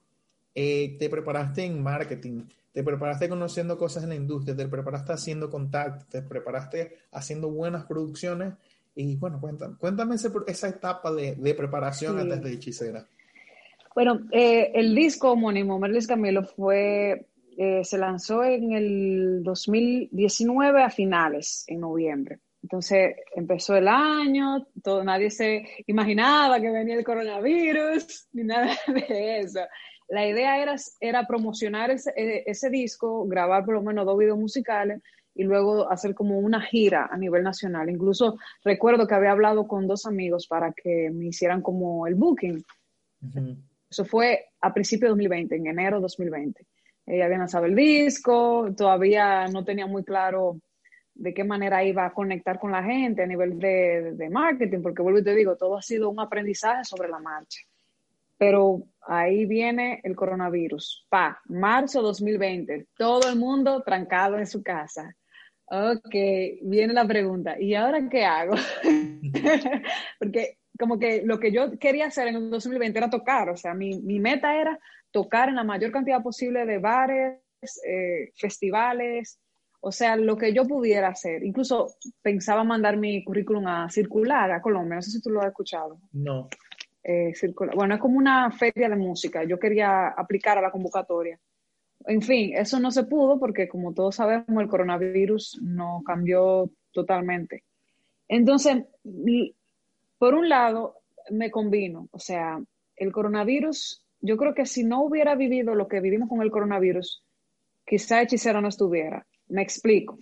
[0.53, 5.49] eh, te preparaste en marketing, te preparaste conociendo cosas en la industria, te preparaste haciendo
[5.49, 8.53] contactos, te preparaste haciendo buenas producciones.
[8.93, 13.07] Y bueno, cuéntame, cuéntame esa etapa de, preparación antes de Hechicera.
[13.97, 17.25] Bueno, eh, el disco homónimo, Merlis Camilo, fue,
[17.57, 22.38] eh, se lanzó en el 2019 a finales, en noviembre.
[22.62, 29.39] Entonces empezó el año, todo, nadie se imaginaba que venía el coronavirus, ni nada de
[29.39, 29.62] eso.
[30.10, 34.38] La idea era, era promocionar ese, e, ese, disco, grabar por lo menos dos videos
[34.38, 35.01] musicales
[35.33, 37.89] y luego hacer como una gira a nivel nacional.
[37.89, 42.63] Incluso recuerdo que había hablado con dos amigos para que me hicieran como el booking.
[43.89, 46.65] Eso fue a principios de 2020, en enero de 2020.
[47.06, 50.60] Ella había lanzado el disco, todavía no tenía muy claro
[51.17, 55.19] de qué manera iba a conectar con la gente a nivel de, marketing, porque vuelvo
[55.19, 57.62] y te digo, todo ha sido un aprendizaje sobre la marcha.
[58.38, 61.08] Pero ahí viene el coronavirus.
[61.10, 65.15] Pa, marzo 2020, todo el mundo trancado en su casa.
[65.65, 66.13] Ok,
[66.62, 68.56] viene la pregunta, ¿y ahora qué hago?
[70.19, 73.73] porque como que lo que yo quería hacer en el 2020 era tocar, o sea,
[73.73, 74.79] mi, mi meta era
[75.11, 77.39] tocar en la mayor cantidad posible de bares,
[77.87, 79.39] eh, festivales,
[79.79, 81.43] o sea, lo que yo pudiera hacer.
[81.43, 85.47] Incluso pensaba mandar mi currículum a Circular, a Colombia, no sé si tú lo has
[85.47, 85.99] escuchado.
[86.11, 86.49] No.
[87.03, 87.31] Eh,
[87.75, 91.39] bueno, es como una feria de música, yo quería aplicar a la convocatoria.
[92.05, 97.63] En fin, eso no se pudo porque como todos sabemos, el coronavirus no cambió totalmente.
[98.27, 98.83] Entonces,
[100.17, 100.95] por un lado,
[101.30, 102.60] me convino, o sea,
[102.95, 107.23] el coronavirus, yo creo que si no hubiera vivido lo que vivimos con el coronavirus,
[107.86, 109.25] quizá Hechicero no estuviera.
[109.47, 110.17] Me explico.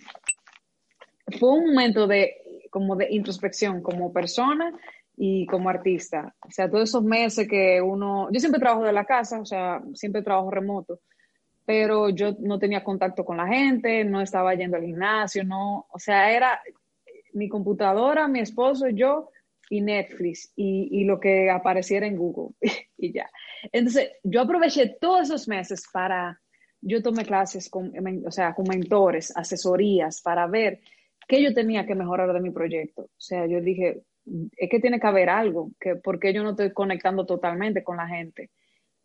[1.38, 2.36] Fue un momento de
[2.70, 4.72] como de introspección como persona
[5.16, 6.34] y como artista.
[6.46, 9.82] O sea, todos esos meses que uno, yo siempre trabajo de la casa, o sea,
[9.94, 11.00] siempre trabajo remoto,
[11.64, 15.98] pero yo no tenía contacto con la gente, no estaba yendo al gimnasio, no, o
[15.98, 16.60] sea, era
[17.32, 19.30] mi computadora, mi esposo, yo
[19.68, 22.54] y Netflix y, y lo que apareciera en Google
[22.98, 23.30] y ya.
[23.72, 26.40] Entonces, yo aproveché todos esos meses para,
[26.80, 27.92] yo tomé clases con,
[28.26, 30.80] o sea, con mentores, asesorías, para ver
[31.26, 33.02] qué yo tenía que mejorar de mi proyecto.
[33.02, 34.02] O sea, yo dije,
[34.56, 38.08] es que tiene que haber algo, que porque yo no estoy conectando totalmente con la
[38.08, 38.50] gente.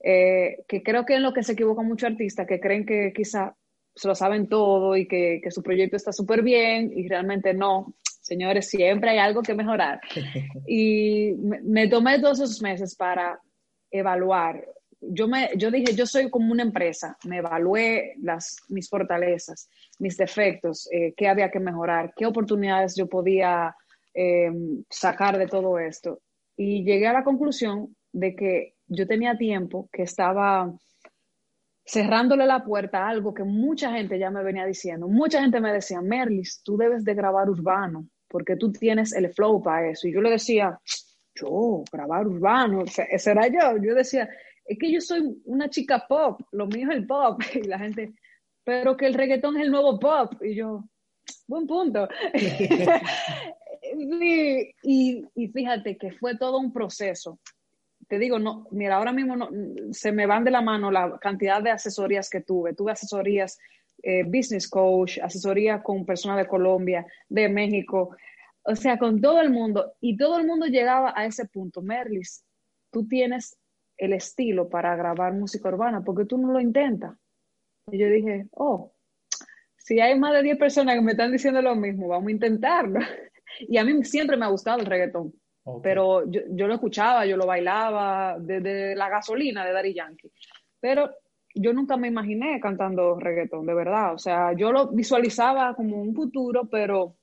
[0.03, 3.55] Eh, que creo que es lo que se equivoca mucho artistas, que creen que quizá
[3.95, 7.93] se lo saben todo y que, que su proyecto está súper bien y realmente no.
[8.31, 9.99] Señores, siempre hay algo que mejorar.
[10.65, 13.37] Y me, me, tomé todos esos meses para
[13.91, 14.65] evaluar.
[15.01, 20.15] Yo, me, yo dije, yo soy como una empresa, me evalué las, mis fortalezas, mis
[20.15, 23.75] defectos, eh, qué había que mejorar, qué oportunidades yo podía
[24.13, 24.49] eh,
[24.89, 26.21] sacar de todo esto.
[26.55, 30.73] Y llegué a la conclusión de que yo tenía tiempo que estaba
[31.85, 35.07] cerrándole la puerta a algo que mucha gente ya me venía diciendo.
[35.07, 39.61] Mucha gente me decía, Merlis, tú debes de grabar urbano, porque tú tienes el flow
[39.61, 40.07] para eso.
[40.07, 40.79] Y yo le decía,
[41.35, 43.77] yo, grabar urbano, ese era yo.
[43.83, 44.29] Yo decía,
[44.65, 47.41] es que yo soy una chica pop, lo mío es el pop.
[47.53, 48.13] Y la gente,
[48.63, 50.41] pero que el reggaetón es el nuevo pop.
[50.41, 50.85] Y yo,
[51.47, 52.07] buen punto.
[54.83, 57.39] y, y fíjate que fue todo un proceso
[58.11, 59.49] te digo, no, mira, ahora mismo no,
[59.93, 62.73] se me van de la mano la cantidad de asesorías que tuve.
[62.73, 63.57] Tuve asesorías
[64.03, 68.15] eh, business coach, asesoría con personas de Colombia, de México,
[68.63, 69.93] o sea, con todo el mundo.
[69.99, 71.81] Y todo el mundo llegaba a ese punto.
[71.81, 72.43] Merlis,
[72.91, 73.57] tú tienes
[73.97, 77.15] el estilo para grabar música urbana, porque tú no lo intentas.
[77.91, 78.93] Y yo dije, oh,
[79.77, 82.99] si hay más de 10 personas que me están diciendo lo mismo, vamos a intentarlo.
[83.59, 85.33] Y a mí siempre me ha gustado el reggaetón.
[85.83, 90.31] Pero yo, yo, lo escuchaba, yo lo bailaba desde la gasolina de Daddy Yankee.
[90.79, 91.11] Pero
[91.55, 94.13] yo nunca me imaginé cantando reggaetón, de verdad.
[94.13, 97.17] O sea, yo lo visualizaba como un futuro, pero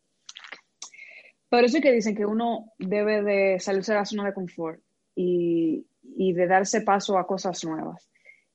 [1.49, 4.81] por eso es que dicen que uno debe de salirse de la zona de confort
[5.15, 8.09] y, y de darse paso a cosas nuevas.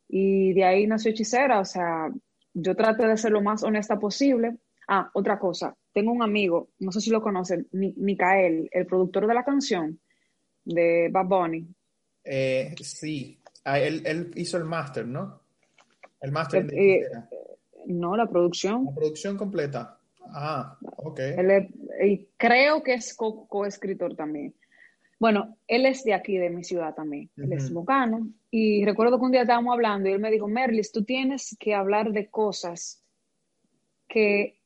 [0.07, 2.09] Y de ahí nació Hechicera, o sea,
[2.53, 4.57] yo traté de ser lo más honesta posible.
[4.87, 9.33] Ah, otra cosa, tengo un amigo, no sé si lo conocen, Mikael, el productor de
[9.33, 9.99] la canción
[10.65, 11.67] de Bad Bunny.
[12.23, 15.42] Eh, sí, ah, él, hizo el máster, ¿no?
[16.23, 17.03] El máster eh,
[17.85, 18.85] No, la producción.
[18.85, 19.99] La producción completa.
[20.33, 21.19] Ah, ok.
[22.03, 24.55] y creo que es coescritor también.
[25.19, 27.29] Bueno, él es de aquí, de mi ciudad también.
[27.37, 28.27] Él es bocano.
[28.49, 31.75] Y recuerdo que un día estábamos hablando y él me dijo, Merlis, tú tienes que
[31.75, 33.03] hablar de cosas
[34.07, 34.59] que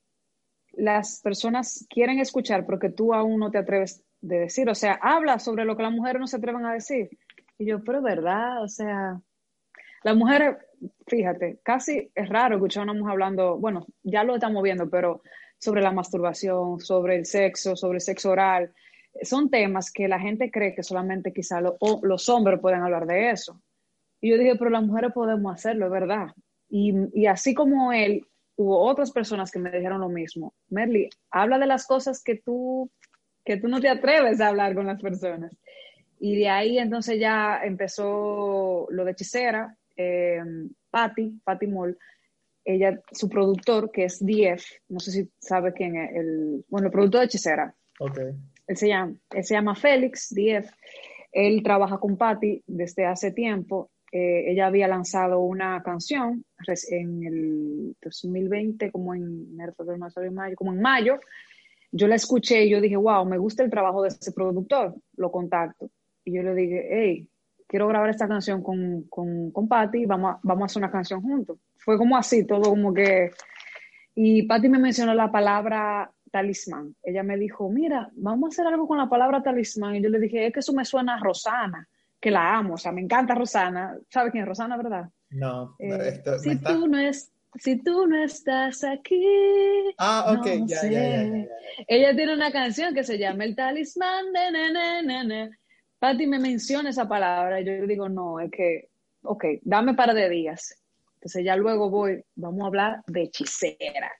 [0.73, 4.69] las personas quieren escuchar porque tú aún no te atreves de decir.
[4.69, 7.09] O sea, habla sobre lo que las mujeres no se atreven a decir.
[7.57, 9.21] Y yo, pero verdad, o sea,
[10.03, 10.57] las mujeres,
[11.07, 15.21] fíjate, casi es raro escuchar a una mujer hablando, bueno, ya lo estamos viendo, pero
[15.57, 18.73] sobre la masturbación, sobre el sexo, sobre el sexo oral.
[19.21, 23.59] Son temas que la gente cree que solamente quizá los hombres pueden hablar de eso.
[24.21, 26.27] Y yo dije, pero las mujeres podemos hacerlo, es verdad.
[26.69, 30.53] Y, y así como él hubo otras personas que me dijeron lo mismo.
[30.69, 32.91] Merly, habla de las cosas que tú,
[33.45, 35.55] que tú no te atreves a hablar con las personas.
[36.19, 40.41] Y de ahí entonces ya empezó lo de hechicera, eh,
[40.89, 41.97] Patty, Patty Moll,
[42.63, 46.91] ella, su productor, que es DF, no sé si sabe quién es, el, bueno, el
[46.91, 47.75] productor de hechicera.
[47.99, 48.33] Okay.
[48.67, 50.69] Él se llama, él se llama Félix, DF.
[51.31, 56.45] Él trabaja con Patty desde hace tiempo eh, ella había lanzado una canción
[56.89, 61.19] en el 2020, como en mayo, como en mayo.
[61.91, 65.31] Yo la escuché y yo dije, wow, me gusta el trabajo de ese productor, lo
[65.31, 65.89] contacto.
[66.23, 67.29] Y yo le dije, hey,
[67.67, 71.21] quiero grabar esta canción con, con, con Patty, vamos a, vamos a hacer una canción
[71.21, 71.57] juntos.
[71.77, 73.31] Fue como así, todo como que...
[74.15, 76.95] Y Patty me mencionó la palabra talismán.
[77.03, 79.95] Ella me dijo, mira, vamos a hacer algo con la palabra talismán.
[79.95, 81.87] Y yo le dije, es que eso me suena a Rosana
[82.19, 83.95] que la amo, o sea, me encanta Rosana.
[84.09, 85.09] ¿Sabes quién es Rosana, verdad?
[85.29, 85.75] No.
[85.79, 89.23] Eh, si, tú no es, si tú no estás aquí.
[89.97, 91.45] Ah, ok, ya, ya, ya,
[91.87, 95.51] Ella tiene una canción que se llama El talismán de nene,
[95.99, 98.89] Patti me menciona esa palabra y yo le digo, no, es que,
[99.23, 100.81] ok, dame para de días.
[101.15, 104.11] Entonces ya luego voy, vamos a hablar de hechicera.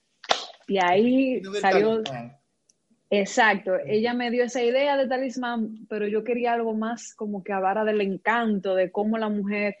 [0.66, 2.02] Y ahí salió,
[3.10, 7.54] Exacto, ella me dio esa idea de talismán, pero yo quería algo más como que
[7.54, 9.76] hablara del encanto, de cómo la mujer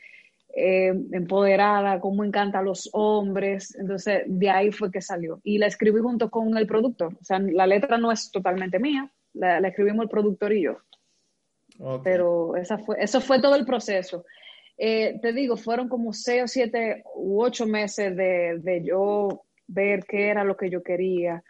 [0.56, 3.76] eh, empoderada, cómo encanta a los hombres.
[3.78, 5.40] Entonces, de ahí fue que salió.
[5.44, 7.14] Y la escribí junto con el productor.
[7.20, 10.78] O sea, la letra no es totalmente mía, la, escribimos el productor y yo.
[12.02, 12.54] Pero
[12.84, 14.24] fue, eso fue todo el proceso.
[14.76, 20.28] eh, te digo, fueron como seis o siete u ocho meses de, yo ver qué
[20.28, 21.42] era lo que yo quería,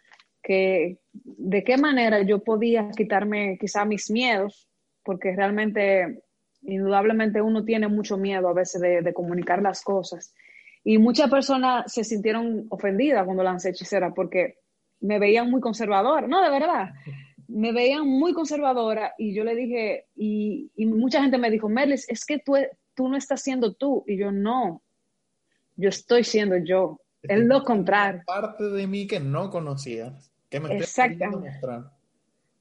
[0.42, 4.68] que, de qué manera yo podía quitarme quizá mis miedos,
[5.02, 6.22] porque realmente,
[6.62, 10.34] indudablemente uno tiene mucho miedo a veces de, comunicar las cosas.
[10.84, 14.58] Y muchas personas se sintieron ofendidas cuando lancé hechicera porque
[15.00, 16.90] me veían muy conservadora, no, de verdad,
[17.48, 22.08] me veían muy conservadora y yo le dije, y, y mucha gente me dijo, Merlis,
[22.08, 22.56] es que tú,
[22.94, 24.04] tú no estás siendo tú.
[24.06, 24.82] Y yo, no,
[25.76, 27.00] yo estoy siendo yo.
[27.22, 28.22] Es lo contrario.
[28.26, 31.58] Parte de mí que no conocías, que me Exactamente.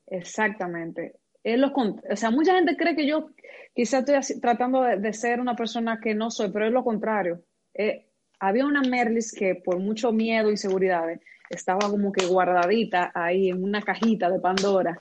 [0.07, 1.15] Exactamente.
[1.43, 3.29] Es lo, o sea, mucha gente cree que yo
[3.75, 7.43] quizás estoy tratando de, de, ser una persona que no soy, pero es lo contrario.
[7.73, 8.07] Eh,
[8.39, 11.19] había una Merlis que por mucho miedo e inseguridades
[11.49, 14.97] estaba como que guardadita ahí en una cajita de Pandora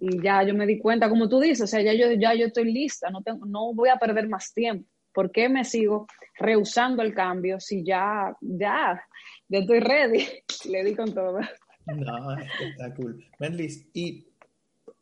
[0.00, 2.46] y ya yo me di cuenta, como tú dices, o sea, ya yo, ya yo
[2.46, 4.88] estoy lista, no, no voy a perder más tiempo.
[5.12, 6.06] ¿Por qué me sigo
[6.38, 9.02] rehusando el cambio si ya, ya,
[9.48, 10.26] ya estoy ready?
[10.70, 11.40] Le di con todo.
[11.84, 13.22] No, está cool.
[13.38, 14.26] Merlis, y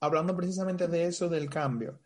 [0.00, 2.00] hablando precisamente de eso, del cambio,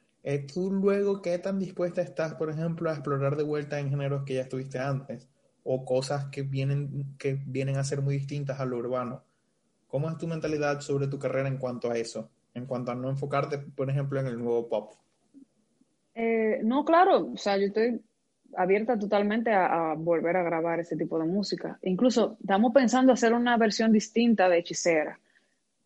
[0.52, 4.34] ¿tú luego qué tan dispuesta estás, por ejemplo, a explorar de vuelta en géneros que
[4.34, 5.31] ya estuviste antes?
[5.64, 9.22] O cosas que vienen, que vienen a ser muy distintas a lo urbano.
[9.88, 12.30] ¿Cómo es tu mentalidad sobre tu carrera en cuanto a eso?
[12.54, 14.92] En cuanto a no enfocarte, por ejemplo, en el nuevo pop.
[16.14, 18.00] Eh, no, claro, o sea, yo estoy
[18.56, 21.78] abierta totalmente a, a, volver a grabar ese tipo de música.
[21.82, 25.18] Incluso estamos pensando hacer una versión distinta de Hechicera,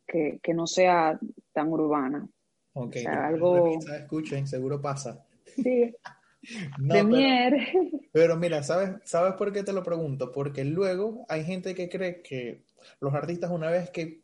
[0.06, 1.18] que, que no sea
[1.52, 2.26] tan urbana.
[2.72, 3.78] Ok, o sea, algo...
[3.78, 5.24] escuchen, seguro pasa.
[5.44, 5.94] Sí,
[6.78, 7.56] no, pero,
[8.12, 10.32] pero, mira, ¿sabes, ¿sabes por qué te lo pregunto?
[10.32, 12.62] Porque luego hay gente que cree que
[13.00, 14.20] los artistas una vez que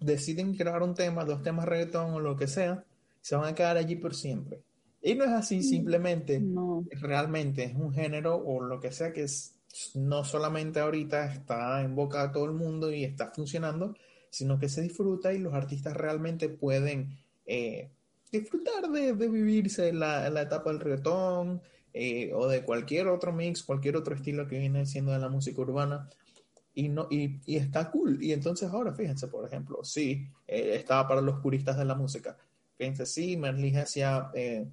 [0.00, 2.84] deciden grabar un tema, dos temas reggaetón o lo que sea,
[3.20, 4.60] se van a quedar allí por siempre.
[5.02, 6.84] Y no es así, mm, simplemente, no.
[6.90, 9.54] realmente es un género o lo que sea que es,
[9.94, 13.94] no solamente ahorita está en boca de todo el mundo y está funcionando,
[14.30, 17.90] sino que se disfruta y los artistas realmente pueden eh,
[18.30, 21.62] disfrutar de, de vivirse la, la, etapa del reggaetón
[21.92, 25.60] eh, o de cualquier otro mix, cualquier otro estilo que viene siendo de la música
[25.60, 26.08] urbana.
[26.74, 28.20] Y, no, y, y está cool.
[28.22, 32.36] Y entonces ahora, fíjense, por ejemplo, sí, eh, estaba para los puristas de la música.
[32.76, 34.66] Fíjense, sí, Merlin hacía eh,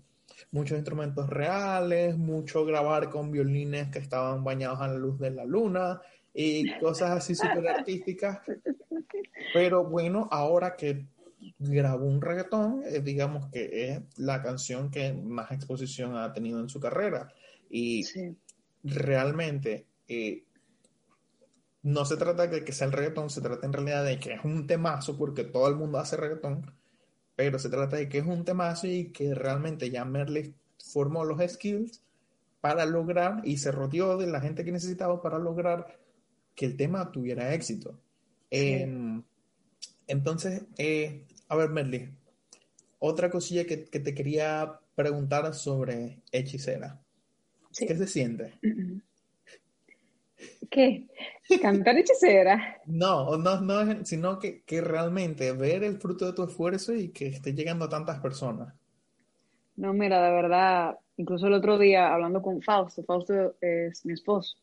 [0.51, 5.45] muchos instrumentos reales, mucho grabar con violines que estaban bañados a la luz de la
[5.45, 6.01] luna
[6.33, 8.39] y cosas así súper artísticas.
[9.53, 11.05] Pero bueno, ahora que
[11.61, 16.69] grabó un reggaetón, eh, digamos que es la canción que más exposición ha tenido en
[16.69, 17.33] su carrera.
[17.69, 18.35] Y sí.
[18.83, 20.43] realmente eh,
[21.83, 24.43] no se trata de que sea el reggaetón, se trata en realidad de que es
[24.43, 26.71] un temazo porque todo el mundo hace reggaetón,
[27.35, 30.53] pero se trata de que es un temazo y que realmente ya Merle
[30.91, 32.01] formó los skills
[32.59, 35.99] para lograr y se rodeó de la gente que necesitaba para lograr
[36.55, 37.99] que el tema tuviera éxito.
[38.51, 38.57] Sí.
[38.57, 39.21] Eh,
[40.11, 42.09] entonces, eh, a ver, Merly,
[42.99, 46.97] otra cosilla que, que, te quería preguntar sobre Hechicera.
[47.71, 47.85] Sí.
[47.85, 48.53] ¿Qué se siente?
[50.69, 51.07] ¿Qué?
[51.61, 52.79] ¿Cantar Hechicera?
[52.85, 57.27] no, no, no, sino que, que realmente ver el fruto de tu esfuerzo y que
[57.27, 58.73] esté llegando a tantas personas.
[59.75, 64.55] No, mira, de verdad, incluso el otro día hablando con Fausto, Fausto es mi esposo,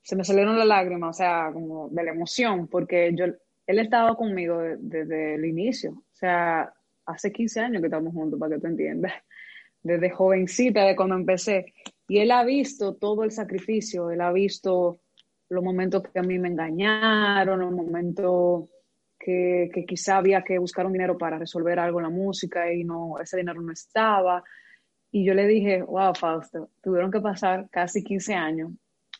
[0.00, 4.16] se me salieron las lágrimas, o sea, como de la emoción, porque yo él estaba
[4.16, 6.02] conmigo desde, desde el inicio.
[6.20, 6.74] O sea,
[7.06, 9.12] hace 15 años que estamos juntos, para que tú entiendas.
[9.82, 11.72] Desde jovencita, de cuando empecé.
[12.08, 15.00] Y él ha visto todo el sacrificio, él ha visto
[15.48, 18.68] los momentos que a mí me engañaron, los momentos
[19.18, 22.84] que, que quizá había que buscar un dinero para resolver algo en la música y
[22.84, 24.44] no, ese dinero no estaba.
[25.10, 28.72] Y yo le dije, wow, Fausto, tuvieron que pasar casi 15 años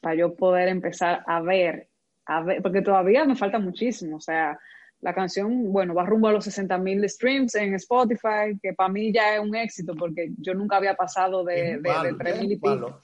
[0.02, 1.88] para yo poder empezar a ver
[2.26, 4.58] a ver, porque todavía me falta muchísimo, o sea,
[5.00, 9.12] la canción, bueno, va rumbo a los 60 mil streams en Spotify, que para mí
[9.12, 12.56] ya es un éxito, porque yo nunca había pasado de, de, de 3 mil y
[12.56, 13.00] pico.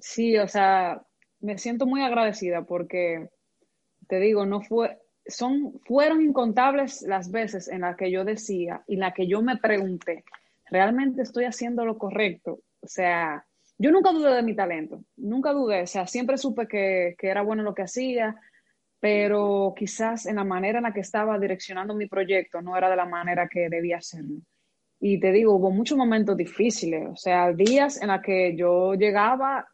[0.00, 1.02] Sí, o sea,
[1.40, 3.28] me siento muy agradecida porque,
[4.08, 8.96] te digo, no fue, son, fueron incontables las veces en las que yo decía y
[8.96, 10.24] la que yo me pregunté,
[10.70, 12.60] ¿realmente estoy haciendo lo correcto?
[12.80, 13.44] O sea,
[13.78, 17.42] yo nunca dudé de mi talento, nunca dudé, o sea, siempre supe que, que, era
[17.42, 18.36] bueno lo que hacía,
[19.02, 22.94] pero quizás en la manera en la que estaba direccionando mi proyecto no era de
[22.94, 24.36] la manera que debía hacerlo.
[25.00, 29.66] Y te digo, hubo muchos momentos difíciles, o sea, días en los que yo llegaba,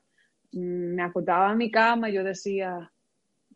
[0.52, 2.90] mm, me acostaba en mi cama y yo decía,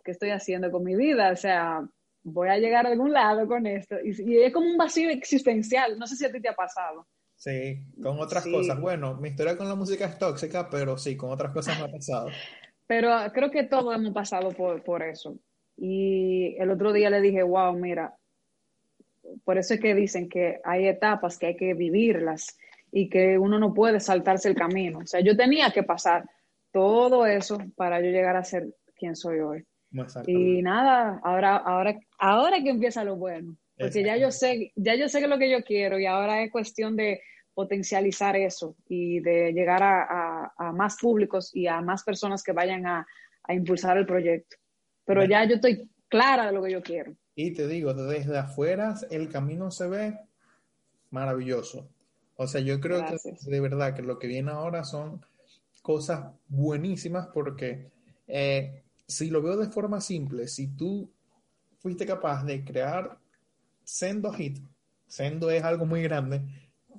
[0.04, 1.32] ¿qué estoy haciendo con mi vida?
[1.32, 1.80] O sea,
[2.22, 3.96] voy a llegar a algún lado con esto.
[4.04, 7.08] Y, y es como un vacío existencial, no sé si a ti te ha pasado.
[7.34, 8.78] Sí, con otras cosas.
[8.78, 11.90] Bueno, mi historia con la música es tóxica, pero sí, con otras cosas me ha
[11.90, 12.28] pasado.
[12.86, 15.38] Pero creo que todos hemos pasado por, por eso.
[15.84, 18.14] Y el otro día le dije, wow, mira,
[19.42, 22.56] por eso es que dicen que hay etapas que hay que vivirlas
[22.92, 25.00] y que uno no puede saltarse el camino.
[25.00, 26.24] O sea, yo tenía que pasar
[26.70, 29.64] todo eso para yo llegar a ser quien soy hoy.
[30.28, 35.08] Y nada, ahora, ahora, ahora que empieza lo bueno, porque ya yo sé, ya yo
[35.08, 37.22] sé que es lo que yo quiero y ahora es cuestión de
[37.54, 43.04] potencializar eso y de llegar a, más públicos y a más personas que vayan a,
[43.48, 44.56] impulsar el proyecto.
[45.04, 47.14] Pero ya yo estoy clara de lo que yo quiero.
[47.34, 50.18] Y te digo, desde afuera el camino se ve
[51.10, 51.88] maravilloso.
[52.36, 53.16] O sea, yo creo que
[53.50, 55.24] de verdad que lo que viene ahora son
[55.82, 57.90] cosas buenísimas porque
[58.26, 61.10] eh, si lo veo de forma simple, si tú
[61.78, 63.18] fuiste capaz de crear
[63.84, 64.58] sendo hit,
[65.06, 66.42] sendo es algo muy grande,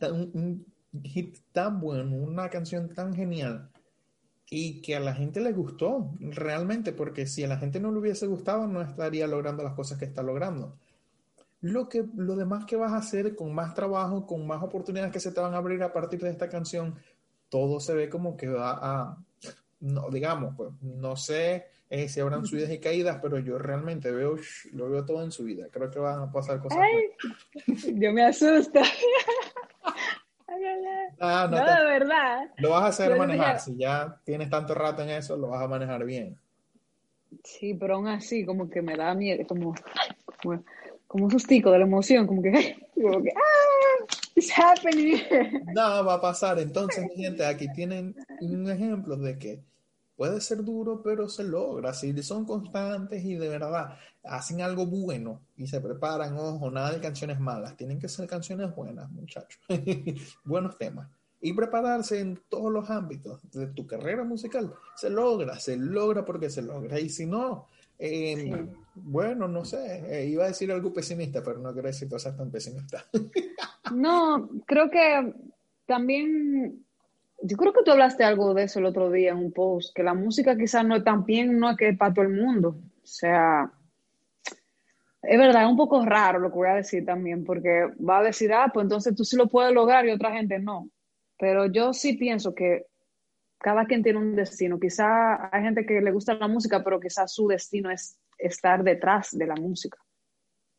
[0.01, 0.65] un,
[1.03, 3.71] hit tan bueno, una canción tan genial
[4.49, 7.99] y que a la gente le gustó realmente, porque si a la gente no le
[7.99, 10.77] hubiese gustado, no estaría logrando las cosas que está logrando.
[11.61, 15.19] Lo, que, lo demás que vas a hacer con más trabajo, con más oportunidades que
[15.19, 16.95] se te van a abrir a partir de esta canción,
[17.49, 19.17] todo se ve como que va a,
[19.79, 24.35] no, digamos, pues, no sé eh, si habrán subidas y caídas, pero yo realmente veo,
[24.71, 25.67] lo veo todo en su vida.
[25.71, 26.79] Creo que van a pasar cosas.
[27.67, 28.79] yo me asusto.
[31.19, 32.49] Ah, no, de verdad.
[32.57, 33.59] Lo vas a hacer manejar.
[33.59, 36.37] Si ya tienes tanto rato en eso, lo vas a manejar bien.
[37.43, 39.73] Sí, pero aún así, como que me da miedo, como,
[40.41, 40.63] como,
[41.07, 42.51] como un sustico de la emoción, como que,
[42.93, 44.05] como que ¡ah!
[44.35, 45.21] It's happening.
[45.73, 46.59] No, va a pasar.
[46.59, 49.59] Entonces, gente, aquí tienen un ejemplo de que
[50.15, 51.93] puede ser duro, pero se logra.
[51.93, 57.01] Si son constantes y de verdad hacen algo bueno y se preparan, ojo, nada de
[57.01, 59.59] canciones malas, tienen que ser canciones buenas, muchachos.
[60.43, 61.09] Buenos temas.
[61.41, 64.73] Y prepararse en todos los ámbitos de tu carrera musical.
[64.95, 66.97] Se logra, se logra porque se logra.
[67.01, 67.67] Y si no,
[67.99, 72.37] em, bueno, no sé, eh, iba a decir algo pesimista, pero no quiero decir cosas
[72.37, 73.03] tan pesimistas.
[73.93, 75.33] no, creo que
[75.85, 76.85] también
[77.45, 80.01] yo creo que tú hablaste algo de eso el otro día en un post, que
[80.01, 82.69] la música quizás no es tan bien, no es que para todo el mundo.
[82.69, 83.69] O sea,
[85.21, 88.23] es verdad, es un poco raro lo que voy a decir también, porque va a
[88.23, 90.89] decir, ah, pues entonces tú sí lo puedes lograr y otra gente no.
[91.37, 92.85] Pero yo sí pienso que
[93.57, 94.79] cada quien tiene un destino.
[94.79, 99.37] Quizá hay gente que le gusta la música, pero quizás su destino es estar detrás
[99.37, 99.97] de la música,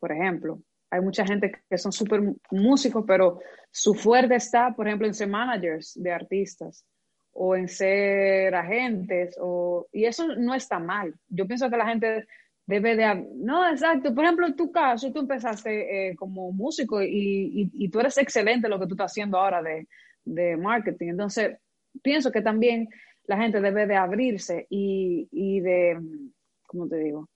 [0.01, 0.61] por ejemplo.
[0.95, 2.23] Hay mucha gente que son súper
[2.53, 3.41] músicos, pero
[3.73, 6.87] su fuerte está, por ejemplo, en ser managers de artistas
[7.33, 11.13] o en ser agentes, o, y eso no está mal.
[11.29, 12.27] Yo pienso que la gente
[12.65, 13.27] debe de...
[13.35, 14.15] No, exacto.
[14.15, 18.69] Por ejemplo, en tu caso, tú empezaste eh, como músico y, y, tú eres excelente
[18.69, 19.89] en lo que tú estás haciendo ahora de,
[20.25, 21.09] de marketing.
[21.09, 21.59] Entonces,
[22.03, 22.89] pienso que también
[23.25, 25.99] la gente debe de abrirse y, y de,
[26.69, 27.29] ¿cómo te digo?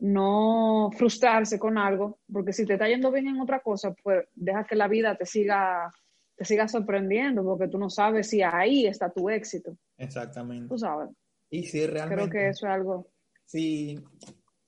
[0.00, 4.64] No frustrarse con algo, porque si te está yendo bien en otra cosa, pues deja
[4.64, 5.90] que la vida te siga,
[6.36, 9.76] te siga sorprendiendo, porque tú no sabes si ahí está tu éxito.
[9.96, 10.68] Exactamente.
[10.68, 11.10] Tú sabes.
[11.50, 12.14] Y si realmente.
[12.14, 13.08] Creo que eso es algo.
[13.44, 13.98] Si,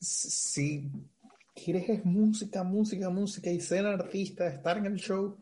[0.01, 0.91] si
[1.55, 5.37] quieres música, música, música y ser artista, estar en el show,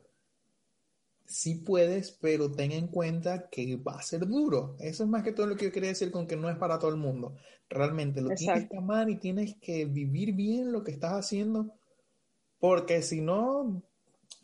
[1.27, 4.77] sí puedes, pero ten en cuenta que va a ser duro.
[4.81, 6.79] Eso es más que todo lo que yo quería decir con que no es para
[6.79, 7.37] todo el mundo.
[7.69, 11.75] Realmente lo tienes que amar y tienes que vivir bien lo que estás haciendo,
[12.59, 13.83] porque si no,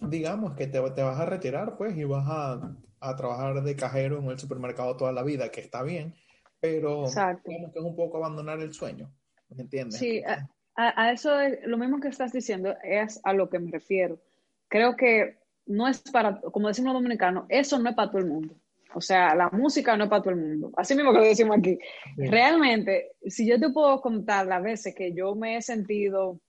[0.00, 4.18] digamos que te, te vas a retirar, pues, y vas a, a, trabajar de cajero
[4.18, 6.14] en el supermercado toda la vida, que está bien,
[6.60, 7.04] pero
[7.44, 9.12] digamos que es un poco abandonar el sueño.
[9.50, 9.98] ¿Me entiendes?
[9.98, 13.70] Sí, a, a eso es, lo mismo que estás diciendo es a lo que me
[13.70, 14.20] refiero.
[14.68, 18.28] Creo que no es para, como decimos los dominicanos, eso no es para todo el
[18.28, 18.56] mundo.
[18.94, 20.70] O sea, la música no es para todo el mundo.
[20.76, 21.78] Así mismo que lo decimos aquí.
[22.16, 26.40] Realmente, si yo te puedo contar las veces que yo me he sentido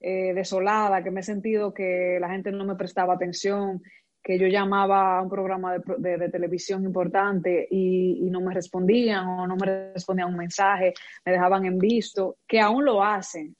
[0.00, 3.82] eh, desolada, que me he sentido que la gente no me prestaba atención,
[4.22, 9.46] que yo llamaba a un programa de, televisión importante y, y, no me respondían o
[9.46, 10.92] no me respondían un mensaje,
[11.24, 13.56] me dejaban en visto, que aún lo hacen.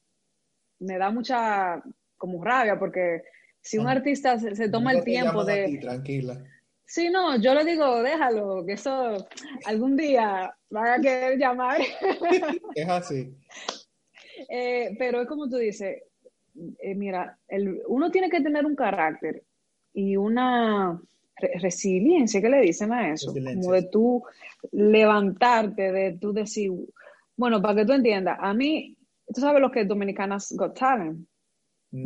[0.80, 1.82] Me da mucha
[2.16, 3.22] como rabia porque
[3.60, 5.78] si un artista se, toma el tiempo de...
[5.80, 6.42] tranquila.
[6.84, 9.28] Sí, no, yo le digo, déjalo, que eso
[9.66, 11.80] algún día van a querer llamar.
[12.74, 13.34] es así.
[14.48, 16.02] Eh, pero es como tú dices,
[16.78, 19.42] eh, mira, el, uno tiene que tener un carácter
[19.92, 20.98] y una
[21.60, 23.32] resiliencia, ¿qué le dicen a eso?
[23.32, 24.24] Como de tú
[24.72, 26.72] levantarte, de tú decir,
[27.36, 28.96] bueno, para que tú entiendas, a mí,
[29.32, 31.26] tú sabes lo que es Dominicanas Got Talent,
[31.90, 32.02] mm.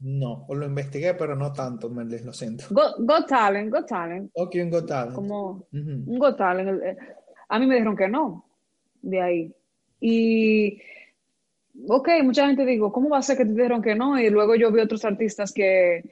[0.00, 2.64] No, lo investigué, pero no tanto, me lo siento.
[2.70, 4.30] Got, Talent, Got Talent.
[4.34, 5.14] Ok, un Got Talent.
[5.14, 6.82] Como un Got Talent.
[6.82, 6.96] Eh,
[7.48, 8.44] a mí me dijeron que no,
[9.02, 9.54] de ahí.
[10.00, 10.80] Y,
[11.88, 14.18] ok, mucha gente digo, ¿cómo va a ser que te dijeron que no?
[14.20, 16.04] Y luego yo vi otros artistas que,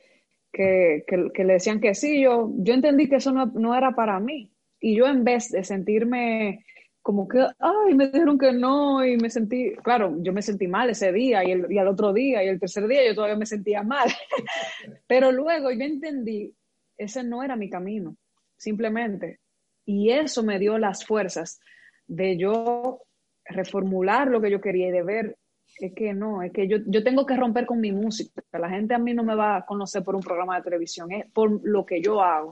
[0.52, 2.20] que, que, le decían que sí.
[2.20, 4.50] Yo, yo entendí que eso no, no era para mí.
[4.80, 6.64] Y yo en vez de sentirme
[7.06, 10.90] como que, ay, me dijeron que no y me sentí, claro, yo me sentí mal
[10.90, 13.46] ese día y, el, y al otro día y el tercer día yo todavía me
[13.46, 14.08] sentía mal.
[15.06, 16.52] Pero luego yo entendí,
[16.98, 18.16] ese no era mi camino,
[18.56, 19.38] simplemente.
[19.84, 21.60] Y eso me dio las fuerzas
[22.08, 23.02] de yo
[23.44, 25.38] reformular lo que yo quería y de ver,
[25.78, 28.42] es que no, es que yo, yo tengo que romper con mi música.
[28.50, 31.30] La gente a mí no me va a conocer por un programa de televisión, es
[31.30, 32.50] por lo que yo hago.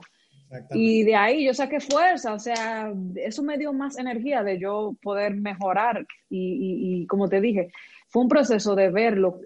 [0.71, 4.95] Y de ahí yo saqué fuerza, o sea, eso me dio más energía de yo
[5.01, 7.71] poder mejorar y, como te dije,
[8.07, 9.41] fue un proceso de verlo,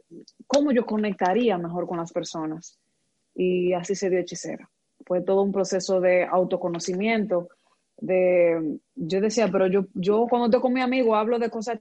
[0.47, 2.77] cómo yo conectaría mejor con las personas.
[3.35, 4.69] Y así se dio hechicera.
[5.05, 7.49] Fue todo un proceso de autoconocimiento,
[7.97, 11.79] de, yo decía, pero yo, yo cuando estoy con mi amigo hablo de cosas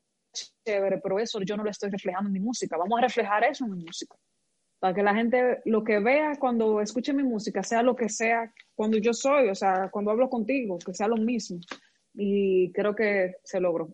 [0.64, 2.76] chéveres, pero eso yo no lo estoy reflejando en mi música.
[2.76, 4.16] Vamos a reflejar eso en mi música
[4.78, 8.52] para que la gente lo que vea cuando escuche mi música sea lo que sea
[8.78, 11.58] cuando yo soy, o sea, cuando hablo contigo, que sea lo mismo.
[12.14, 13.88] Y creo que se logró,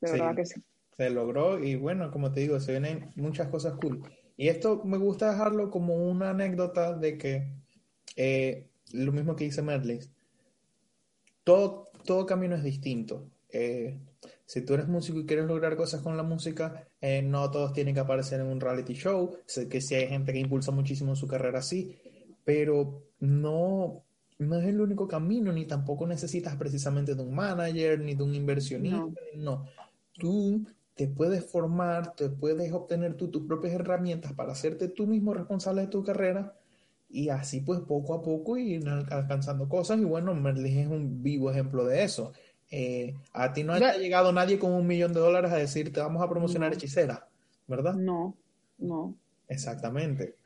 [0.00, 0.62] de verdad que sí.
[0.96, 4.00] Se logró y bueno, como te digo, se vienen muchas cosas cool.
[4.36, 7.48] Y esto me gusta dejarlo como una anécdota de que
[8.14, 10.08] eh, lo mismo que dice Merlis,
[11.42, 13.28] todo, todo camino es distinto.
[13.48, 13.98] Eh,
[14.46, 17.94] si tú eres músico y quieres lograr cosas con la música, eh, no todos tienen
[17.94, 19.36] que aparecer en un reality show.
[19.46, 21.98] Sé que sí hay gente que impulsa muchísimo su carrera así,
[22.44, 24.04] pero no,
[24.42, 28.34] no es el único camino, ni tampoco necesitas precisamente de un manager, ni de un
[28.34, 29.06] inversionista.
[29.36, 29.66] No.
[30.18, 30.64] Tú
[30.94, 35.82] te puedes formar, te puedes obtener tú tus propias herramientas para hacerte tú mismo responsable
[35.82, 36.54] de tu carrera
[37.08, 41.50] y así pues poco a poco ir alcanzando cosas y bueno, Merlin es un vivo
[41.50, 42.32] ejemplo de eso.
[42.70, 46.22] Eh, a ti no ha llegado nadie con un millón de dólares a decirte vamos
[46.22, 47.28] a promocionar hechicera,
[47.66, 47.94] ¿verdad?
[47.94, 48.34] No,
[48.78, 49.14] no.
[49.48, 50.36] Exactamente.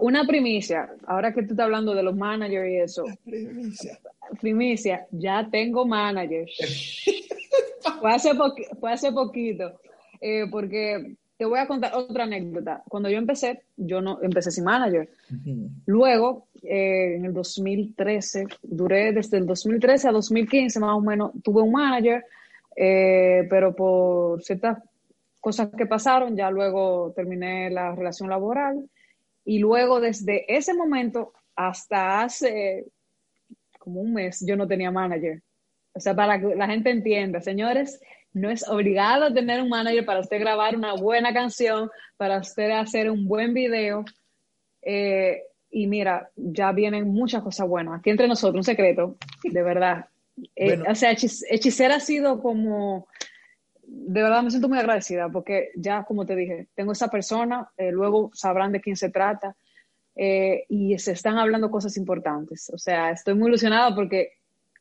[0.00, 3.04] Una primicia, ahora que tú estás hablando de los managers y eso.
[3.24, 3.98] Primicia.
[4.40, 6.52] Primicia, ya tengo managers.
[8.00, 8.30] fue, hace
[8.80, 9.80] fue hace poquito,
[10.20, 12.82] eh, porque te voy a contar otra anécdota.
[12.88, 15.08] Cuando yo empecé, yo no empecé sin manager.
[15.86, 21.62] Luego, eh, en el 2013, duré desde el 2013 a 2015 más o menos, tuve
[21.62, 22.24] un manager,
[22.74, 24.78] eh, pero por ciertas
[25.40, 28.88] cosas que pasaron, ya luego terminé la relación laboral.
[29.48, 32.84] Y luego, desde ese momento hasta hace
[33.78, 35.40] como un mes, yo no tenía manager.
[35.94, 37.98] O sea, para que la gente entienda, señores,
[38.34, 41.88] no es obligado tener un manager para usted grabar una buena canción,
[42.18, 44.04] para usted hacer un buen video.
[44.82, 45.40] Eh,
[45.70, 48.00] y mira, ya vienen muchas cosas buenas.
[48.00, 50.08] Aquí entre nosotros, un secreto, de verdad.
[50.56, 53.08] Eh, o sea, Hechicera ha sido como,
[53.90, 57.90] de verdad me siento muy agradecida porque ya, como te dije, tengo esa persona, eh,
[57.90, 59.56] luego sabrán de quién se trata
[60.68, 62.70] y se están hablando cosas importantes.
[62.74, 64.32] O sea, estoy muy ilusionada porque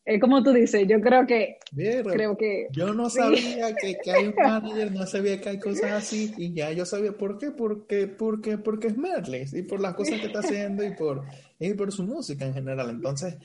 [0.07, 1.57] es como tú dices, yo creo que.
[1.75, 6.33] creo que yo no sabía que, hay un manager, no sabía que hay cosas así,
[6.37, 10.21] y ya yo sabía por qué, porque, porque, porque es Merlis, y por las cosas
[10.21, 11.25] que está haciendo, y por,
[11.59, 12.89] y por su música en general.
[12.89, 13.35] Entonces,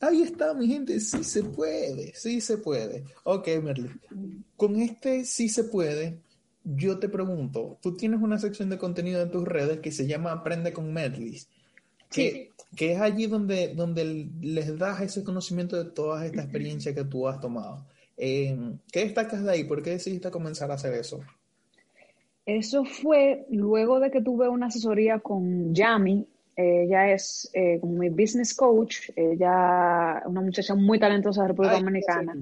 [0.00, 3.04] ahí está, mi gente, sí se puede, sí se puede.
[3.24, 3.92] Ok, Merlis,
[4.56, 6.18] con este sí se puede,
[6.64, 10.32] yo te pregunto, tú tienes una sección de contenido en tus redes que se llama
[10.32, 11.48] Aprende con Merlis.
[12.10, 17.04] Que, que es allí donde, donde les das ese conocimiento de toda esta experiencia que
[17.04, 17.84] tú has tomado.
[18.16, 18.56] Eh,
[18.90, 19.64] ¿Qué destacas de ahí?
[19.64, 21.20] ¿Por qué decidiste comenzar a hacer eso?
[22.46, 26.26] Eso fue luego de que tuve una asesoría con Yami.
[26.60, 29.10] Ella es eh, como mi business coach.
[29.14, 32.36] Ella una muchacha muy talentosa de República Dominicana.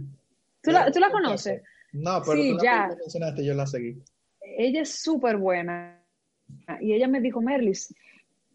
[0.62, 1.62] ¿Tú la, ¿Tú la, conoces?
[1.92, 2.88] No, pero sí, tú ya.
[2.98, 4.02] mencionaste, yo la seguí.
[4.40, 6.02] Ella es súper buena.
[6.80, 7.94] Y ella me dijo, Merlis,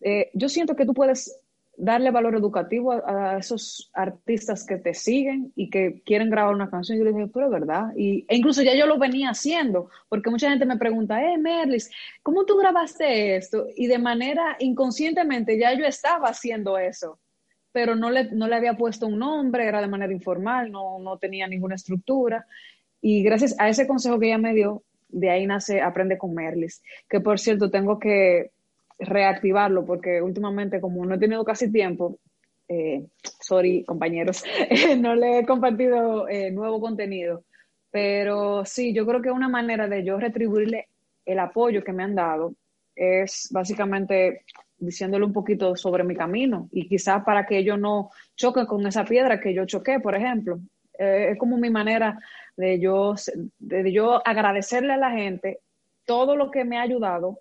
[0.01, 1.41] eh, yo siento que tú puedes
[1.82, 7.00] darle valor educativo a, esos artistas que te siguen y que quieren grabar una canción.
[7.00, 7.92] Yo le dije, pero verdad.
[7.98, 11.90] Y, e incluso ya yo lo venía haciendo, porque mucha gente me pregunta, eh, Merlis,
[12.22, 13.66] ¿cómo tú grabaste esto?
[13.76, 17.20] Y de manera inconscientemente ya yo estaba haciendo eso,
[17.72, 21.18] pero no le, no le había puesto un nombre, era de manera informal, no, no
[21.18, 22.46] tenía ninguna estructura.
[23.02, 26.84] Y gracias a ese consejo que ella me dio, de ahí nace Aprende con Merlis,
[27.10, 28.52] que por cierto tengo que
[29.02, 32.20] reactivarlo porque últimamente como no he tenido casi tiempo,
[32.68, 33.06] eh,
[33.39, 34.43] sorry compañeros,
[34.97, 37.43] no le he compartido eh, nuevo contenido,
[37.91, 40.88] pero sí, yo creo que una manera de yo retribuirle
[41.26, 42.54] el apoyo que me han dado
[42.95, 44.45] es básicamente
[44.78, 49.06] diciéndole un poquito sobre mi camino y quizás para que ellos no choquen con esa
[49.06, 50.60] piedra que yo choqué, por ejemplo.
[50.97, 52.20] Eh, es como mi manera
[52.58, 53.16] de yo,
[53.60, 55.60] de yo agradecerle a la gente
[56.06, 57.39] todo lo que me ha ayudado.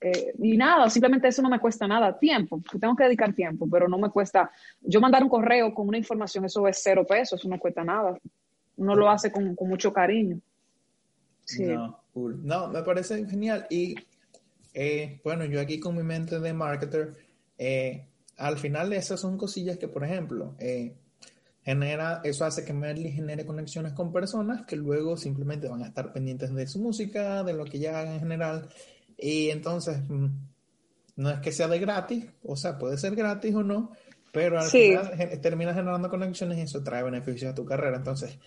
[0.00, 3.88] Eh, y nada, simplemente eso no me cuesta nada, tiempo, tengo que dedicar tiempo, pero
[3.88, 4.48] no me cuesta,
[4.80, 8.16] yo mandar un correo con una información, eso es cero pesos, eso no cuesta nada,
[8.76, 10.38] uno lo hace con, mucho cariño.
[11.44, 11.64] Sí.
[11.64, 13.96] No, no, me parece genial y
[14.72, 17.16] eh, bueno, yo aquí con mi mente de marketer,
[17.58, 20.94] eh, al final esas son cosillas que, por ejemplo, eh,
[21.64, 26.12] genera, eso hace que Merly genere conexiones con personas que luego simplemente van a estar
[26.12, 28.68] pendientes de su música, de lo que ella haga en general.
[29.18, 30.26] Y entonces, mm,
[31.16, 33.92] no es que sea de gratis, o sea, puede ser gratis o no,
[34.32, 37.96] pero al final termina generando conexiones y eso trae beneficios a tu carrera.
[37.96, 38.38] Entonces,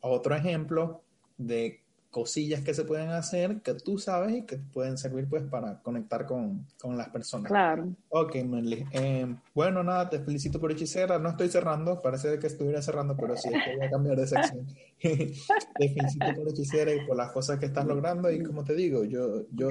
[0.00, 1.02] otro ejemplo
[1.36, 1.79] de
[2.10, 6.26] cosillas que se pueden hacer que tú sabes y que pueden servir pues para conectar
[6.26, 7.50] con, las personas.
[7.50, 7.88] Claro.
[8.08, 8.84] Ok, Merly.
[8.92, 11.20] Eh, bueno, nada, te felicito por hechicera.
[11.20, 14.66] No estoy cerrando, parece que estuviera cerrando, pero sí, voy a cambiar de sección.
[15.00, 19.04] te felicito por hechicera y por las cosas que estás logrando y como te digo,
[19.04, 19.68] yo, yo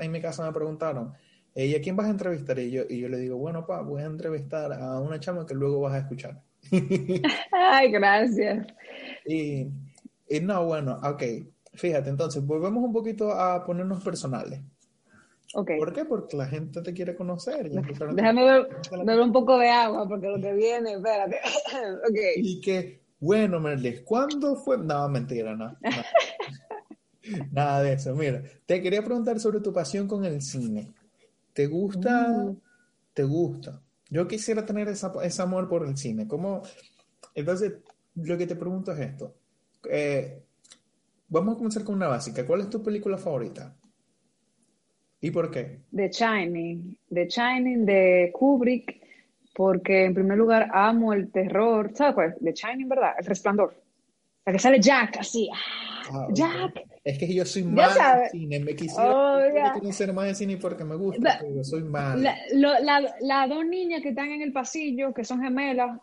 [0.00, 1.12] en mi casa me preguntaron,
[1.54, 2.58] ¿y a quién vas a entrevistar?
[2.58, 5.54] Y yo, y yo le digo, bueno, pa, voy a entrevistar a una chama que
[5.54, 6.42] luego vas a escuchar.
[7.50, 8.66] Ay, gracias.
[9.24, 9.68] Y,
[10.28, 11.22] y no, bueno, ok.
[11.74, 14.60] Fíjate, entonces, volvemos un poquito a ponernos personales.
[15.54, 15.78] Okay.
[15.78, 16.04] ¿Por qué?
[16.04, 17.70] Porque la gente te quiere conocer.
[17.70, 21.40] Déjame ver, un poco de agua, porque lo que viene, espérate.
[22.10, 22.34] okay.
[22.36, 24.78] Y que, bueno, Merlis, ¿cuándo fue?
[24.78, 25.76] No, mentira, no.
[27.52, 28.14] Nada de eso.
[28.14, 30.92] Mira, te quería preguntar sobre tu pasión con el cine.
[31.52, 32.28] ¿Te gusta?
[32.28, 32.56] Mm.
[33.12, 33.80] ¿Te gusta?
[34.08, 36.26] Yo quisiera tener esa, ese amor por el cine.
[36.26, 36.62] ¿Cómo?
[37.34, 37.74] Entonces,
[38.14, 39.34] lo que te pregunto es esto.
[39.90, 40.42] Eh,
[41.32, 42.46] Vamos a comenzar con una básica.
[42.46, 43.74] ¿Cuál es tu película favorita?
[45.18, 45.78] ¿Y por qué?
[45.90, 46.98] The Shining.
[47.08, 49.00] The Shining de Kubrick,
[49.54, 51.90] porque en primer lugar amo el terror.
[51.94, 52.36] ¿Sabes cuál?
[52.38, 53.12] The Shining, ¿verdad?
[53.18, 53.74] El resplandor.
[54.44, 55.48] La que sale Jack, así.
[56.12, 56.84] Ah, Jack.
[57.02, 58.60] Es que yo soy mal de cine.
[58.60, 62.22] Me quisiera oh, conocer más de cine porque me gusta, pero soy mal.
[62.52, 65.98] Las dos niñas que están en el pasillo, que son gemelas,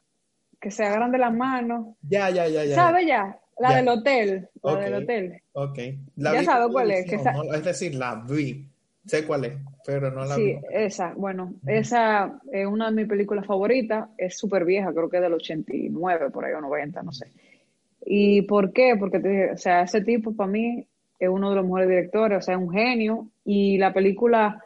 [0.59, 1.95] que se agarran de las manos.
[2.01, 2.73] Ya, ya, ya, ya.
[2.73, 3.39] ¿Sabes ya?
[3.60, 4.49] La del hotel.
[4.64, 5.41] La del hotel.
[5.53, 5.80] Ok.
[6.16, 7.12] ya sabes cuál es.
[7.12, 8.66] Es decir, la vi.
[9.05, 9.53] Sé cuál es,
[9.86, 10.53] pero no la vi.
[10.53, 11.14] Sí, esa.
[11.16, 14.10] Bueno, esa es una de mis películas favoritas.
[14.18, 17.28] Es súper vieja, creo que es del 89, por ahí, o 90, no sé.
[18.05, 18.95] ¿Y por qué?
[18.97, 20.86] Porque, te, o sea, ese tipo para mí
[21.18, 23.30] es uno de los mejores directores, o sea, es un genio.
[23.43, 24.64] Y la película,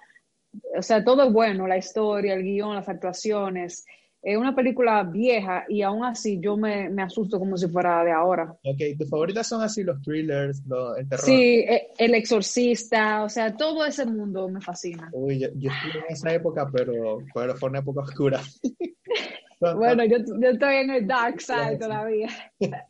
[0.77, 3.85] o sea, todo es bueno, la historia, el guion, las actuaciones
[4.23, 8.55] es una película vieja y aún así yo me, asusto como si fuera de ahora.
[8.63, 10.63] Ok, tus favoritas son así los thrillers,
[10.97, 11.25] el terror.
[11.25, 15.09] Sí, e, El Exorcista, o sea, todo ese mundo me fascina.
[15.11, 18.41] Uy, yo, estuve en esa época, pero, pero fue una época oscura.
[19.75, 22.29] bueno, yo, estoy en el dark side todavía.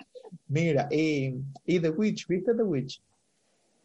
[0.49, 1.33] Mira, y,
[1.65, 3.01] y The Witch, ¿viste The Witch?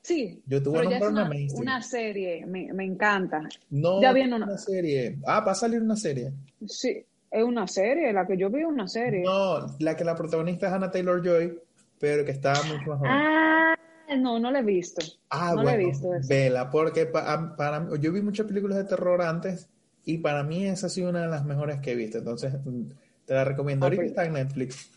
[0.03, 3.43] Sí, yo tuve una, una, serie, me, me encanta.
[3.71, 4.57] No, ya viene una...
[4.59, 5.19] serie.
[5.27, 6.33] Ah, va a salir una serie.
[6.67, 9.23] Sí, es una serie, la que yo vi es una serie.
[9.23, 11.59] No, la que la protagonista es Anna Taylor Joy,
[11.99, 13.07] pero que está mucho mejor.
[13.09, 13.75] Ah,
[14.19, 15.05] no, no la he visto.
[15.31, 16.09] Ah, no bueno, la he visto.
[16.29, 19.69] Vela, porque para, yo vi muchas películas de terror antes
[20.05, 22.19] y para mí esa ha sido una de las mejores que he visto.
[22.19, 22.83] Entonces, mm,
[23.27, 23.85] te la recomiendo.
[23.85, 24.91] Ahorita está en Netflix.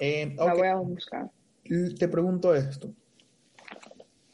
[0.00, 1.30] Eh, la voy a buscar.
[1.98, 2.92] Te pregunto esto.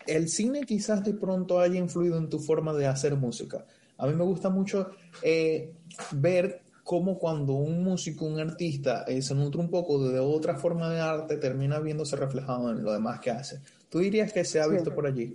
[0.07, 3.65] ¿El cine quizás de pronto haya influido en tu forma de hacer música?
[3.97, 4.91] A mí me gusta mucho
[5.23, 5.73] eh,
[6.13, 10.91] ver cómo cuando un músico, un artista eh, se nutre un poco de otra forma
[10.91, 13.61] de arte, termina viéndose reflejado en lo demás que hace.
[13.89, 15.35] ¿Tú dirías que se ha visto por allí?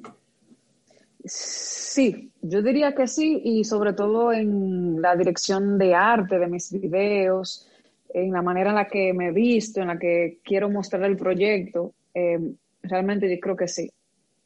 [1.25, 6.71] Sí, yo diría que sí, y sobre todo en la dirección de arte de mis
[6.71, 7.67] videos,
[8.13, 11.17] en la manera en la que me he visto, en la que quiero mostrar el
[11.17, 11.93] proyecto.
[12.13, 12.39] Eh,
[12.83, 13.91] realmente yo creo que sí,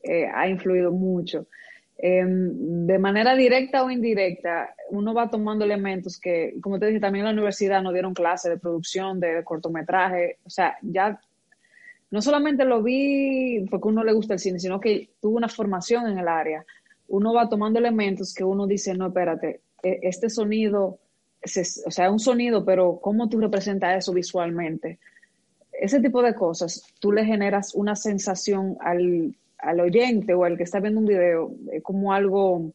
[0.02, 1.48] eh, ha influido mucho.
[2.06, 7.22] Em, de manera directa o indirecta, uno va tomando elementos que, como te dije, también
[7.22, 11.18] en la universidad nos dieron clases de producción, de, cortometraje, o sea, ya
[12.12, 16.12] no solamente lo vi porque uno le gusta el cine, sino que tuvo una formación
[16.12, 16.66] en el área.
[17.08, 21.00] Uno va tomando elementos que uno dice, no, espérate, e, este sonido,
[21.86, 25.00] o sea, un sonido, pero ¿cómo tú representas eso visualmente?
[25.72, 29.34] Ese tipo de cosas, tú le generas una sensación al,
[29.64, 32.72] al oyente o al que está viendo un video es como algo,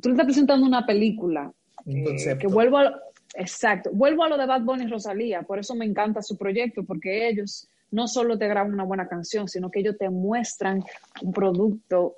[0.00, 1.52] tú le estás presentando una película,
[1.86, 2.98] eh, que vuelvo a,
[3.34, 6.84] exacto, vuelvo a lo de Bad Bunny y Rosalía, por eso me encanta su proyecto,
[6.84, 10.82] porque ellos no solo te graban una buena canción, sino que ellos te muestran
[11.22, 12.16] un producto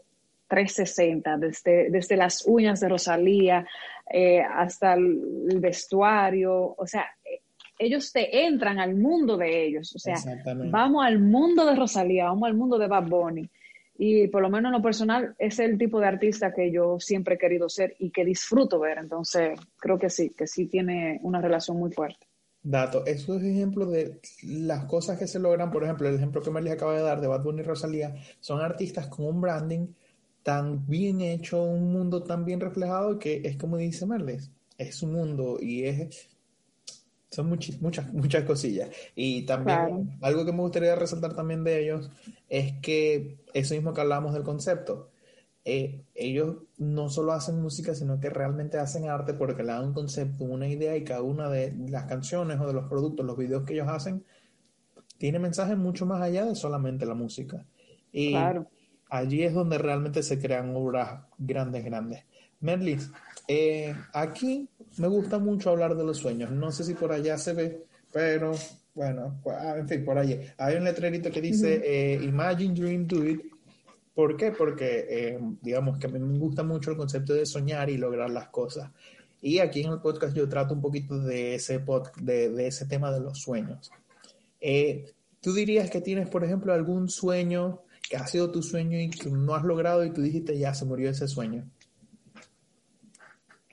[0.49, 3.67] 360, desde, desde las uñas de Rosalía
[4.11, 7.07] eh, hasta el, vestuario, o sea,
[7.79, 10.17] ellos te entran al mundo de ellos, o sea,
[10.71, 13.49] vamos al mundo de Rosalía, vamos al mundo de Bad Bunny.
[13.99, 17.37] Y por lo menos en lo personal, es el tipo de artista que yo siempre
[17.37, 18.99] he querido ser y que disfruto ver.
[18.99, 22.27] Entonces, creo que sí, que sí tiene una relación muy fuerte.
[22.63, 26.61] Dato, esos ejemplos de las cosas que se logran, por ejemplo, el ejemplo que me
[26.61, 29.87] les acaba de dar de Bad Bunny y Rosalía, son artistas con un branding
[30.43, 35.13] tan bien hecho, un mundo tan bien reflejado que es como dice Merles, es un
[35.13, 36.29] mundo y es
[37.31, 38.91] son muchas, muchas, muchas cosillas.
[39.15, 42.11] Y también algo que me gustaría resaltar también de ellos
[42.49, 45.11] es que eso mismo que hablamos del concepto,
[45.65, 49.95] eh, ellos no solo hacen música, sino que realmente hacen arte porque le dan un
[49.95, 53.65] concepto, una idea y cada una de las canciones o de los productos, los videos
[53.65, 54.25] que ellos hacen,
[55.19, 57.65] tiene mensajes mucho más allá de solamente la música.
[58.13, 58.37] Y
[59.11, 62.25] allí es donde realmente se crean obras grandes, grandes.
[62.61, 63.11] Merlis,
[63.49, 66.51] eh, aquí me gusta mucho hablar de los sueños.
[66.51, 68.53] No sé si por allá se ve, pero
[68.95, 70.39] bueno, ah, en fin, por allí.
[70.59, 73.41] Hay un letrerito que dice eh, Imagine, Dream, Do It.
[74.15, 74.51] ¿Por qué?
[74.53, 78.31] Porque, eh, digamos que a mí me gusta mucho el concepto de soñar y lograr
[78.31, 78.91] las cosas.
[79.43, 81.85] Y aquí en el podcast yo trato un poquito de ese,
[82.23, 83.91] de, ese tema de los sueños.
[85.41, 89.31] ¿Tú dirías que tienes, por ejemplo, algún sueño que ha sido tu sueño y que
[89.31, 91.71] no has logrado y tú dijiste ya se murió ese sueño?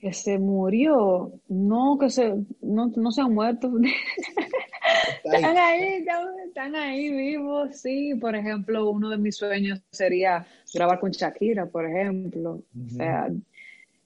[0.03, 3.71] Que se murió, no que se, no, no se han muerto.
[5.23, 6.05] están ahí,
[6.45, 8.13] están ahí vivos, sí.
[8.15, 12.63] Por ejemplo, uno de mis sueños sería grabar con Shakira, por ejemplo.
[12.85, 13.29] O sea,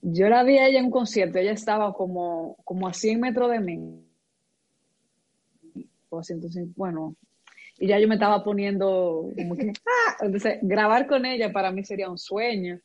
[0.03, 3.49] yo la vi a ella en un concierto, ella estaba como, como a 100 metros
[3.49, 3.99] de mí.
[6.09, 7.15] O 150, bueno,
[7.79, 11.83] y ya yo me estaba poniendo como que, ah, entonces grabar con ella para mí
[11.83, 12.79] sería un sueño.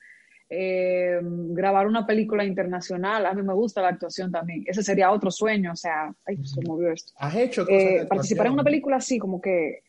[0.55, 3.25] Eh, grabar una película internacional.
[3.25, 4.63] A mí me gusta la actuación también.
[4.67, 5.73] Ese sería otro sueño.
[5.73, 7.15] O sea, ay, se movió esto.
[7.17, 9.83] ¿Has hecho eh, Participar en una película así, como que.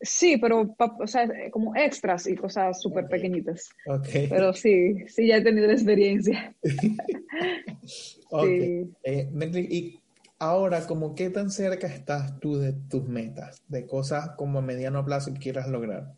[0.00, 3.70] Sí, pero o sea, como extras y cosas súper pequeñitas.
[4.12, 6.54] Pero sí, sí, ya he tenido la experiencia.
[8.30, 8.88] okay.
[9.02, 9.28] Eh,
[9.68, 10.00] y
[10.38, 15.04] ahora, como qué tan cerca estás tú de tus metas, de cosas como a mediano
[15.04, 16.14] plazo que quieras lograr?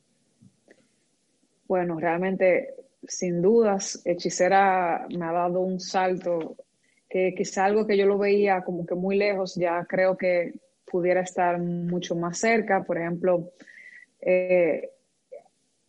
[1.67, 2.75] Bueno, realmente
[3.07, 6.57] sin dudas, Hechicera me ha dado un salto
[7.09, 10.55] que quizá algo que yo lo veía como que muy lejos, ya creo que
[10.91, 12.85] pudiera estar mucho más cerca.
[12.85, 13.51] Por ejemplo,
[14.21, 14.91] eh,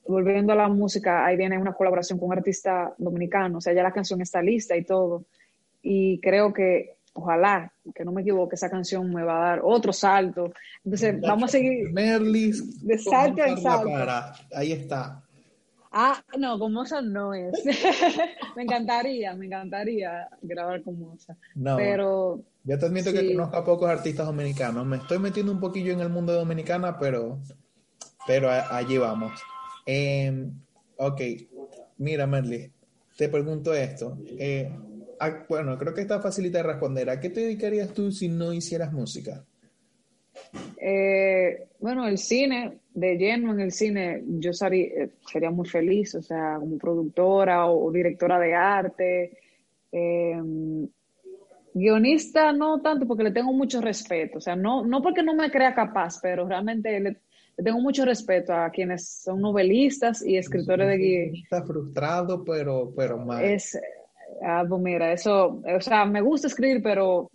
[0.07, 3.83] volviendo a la música, ahí viene una colaboración con un artista dominicano, o sea, ya
[3.83, 5.25] la canción está lista y todo.
[5.83, 9.93] Y creo que, ojalá, que no me equivoque, esa canción me va a dar otro
[9.93, 10.53] salto.
[10.83, 11.91] Entonces, vamos a seguir.
[11.91, 13.89] Merlis, de salto en salto.
[14.53, 15.20] Ahí está.
[15.91, 17.51] Ah, no, con Moza no es.
[18.55, 21.35] me encantaría, me encantaría grabar con Moza.
[21.55, 22.43] No, pero...
[22.63, 24.85] Yo te admito que conozco a pocos artistas dominicanos.
[24.85, 27.39] Me estoy metiendo un poquillo en el mundo dominicana, pero,
[28.25, 29.33] pero allí vamos.
[29.85, 30.53] Em,
[30.95, 31.21] ok,
[31.97, 32.71] mira Merly,
[33.17, 34.17] te pregunto esto.
[34.37, 34.71] Eh,
[35.49, 37.09] bueno, creo que está fácil de responder.
[37.09, 39.43] ¿A qué te dedicarías tú si no hicieras música?
[40.77, 46.21] Eh, bueno, el cine, de lleno en el cine, yo eh, sería, muy feliz, o
[46.21, 49.37] sea, como productora o, directora de arte.
[49.91, 50.87] Em,
[51.73, 55.49] guionista no tanto porque le tengo mucho respeto, o sea, no, no porque no me
[55.49, 57.17] crea capaz, pero realmente le,
[57.63, 61.35] tengo mucho respeto a quienes son novelistas y escritores de guion.
[61.35, 63.43] Está frustrado, pero, pero mal.
[63.43, 63.79] Es,
[64.43, 67.29] ah, pues mira, eso, o sea, me gusta escribir, pero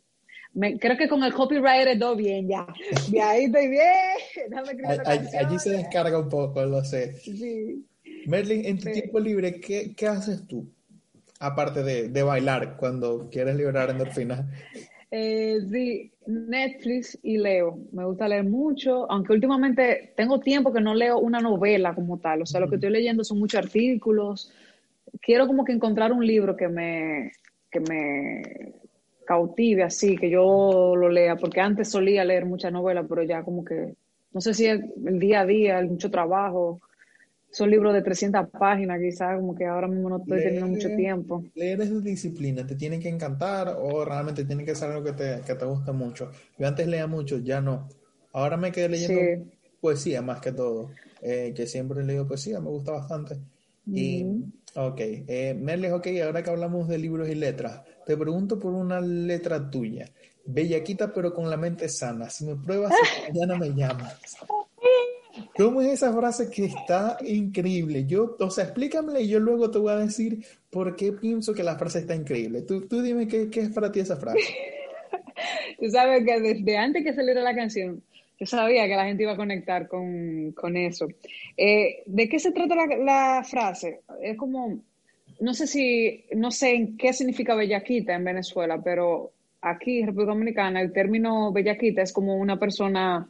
[0.80, 2.66] creo que con el copyright todo bien ya.
[3.10, 4.86] De ahí estoy bien.
[5.38, 7.14] allí, se descarga un poco, lo sé.
[7.14, 7.84] Sí.
[8.26, 10.68] Merlin, en tu tiempo libre, ¿qué, ¿qué, haces tú?
[11.38, 14.46] Aparte de, de, bailar cuando quieres liberar endorfinas.
[15.10, 17.78] Eh, sí, Netflix y leo.
[17.92, 22.42] Me gusta leer mucho, aunque últimamente tengo tiempo que no leo una novela como tal.
[22.42, 24.52] O sea, lo que estoy leyendo son muchos artículos.
[25.20, 27.32] Quiero como que encontrar un libro que me,
[27.70, 28.74] que me
[29.26, 33.64] cautive así, que yo lo lea, porque antes solía leer muchas novelas, pero ya como
[33.64, 33.94] que,
[34.32, 36.80] no sé si el, día a día, el mucho trabajo,
[37.50, 41.44] son libros de 300 páginas quizás, como que ahora mismo no estoy teniendo mucho tiempo.
[41.54, 45.40] Leer es disciplina, te tiene que encantar o realmente tiene que ser algo que te,
[45.46, 46.30] que te gusta mucho.
[46.58, 47.88] Yo antes leía mucho, ya no.
[48.32, 49.46] Ahora me quedé leyendo
[49.80, 50.90] poesía más que todo,
[51.22, 53.36] eh, que siempre he leído poesía, me gusta bastante.
[53.86, 54.26] Y,
[54.74, 59.68] ok, eh, ok, ahora que hablamos de libros y letras, te pregunto por una letra
[59.68, 60.08] tuya.
[60.44, 62.30] Bellaquita pero con la mente sana.
[62.30, 62.92] Si me pruebas,
[63.28, 64.18] mañana me llamas.
[65.56, 68.06] ¿Cómo es esa frase que está increíble?
[68.06, 71.62] Yo, o sea, explícamela y yo luego te voy a decir por qué pienso que
[71.62, 72.62] la frase está increíble.
[72.62, 74.38] Tú, tú dime qué, qué es para ti esa frase.
[75.80, 78.02] tú sabes que desde antes que saliera la canción,
[78.38, 81.08] yo sabía que la gente iba a conectar con, con eso.
[81.56, 84.02] Eh, ¿De qué se trata la, la, frase?
[84.22, 84.78] Es como,
[85.40, 90.32] no sé si, no sé en qué significa bellaquita en Venezuela, pero aquí en República
[90.32, 93.28] Dominicana el término bellaquita es como una persona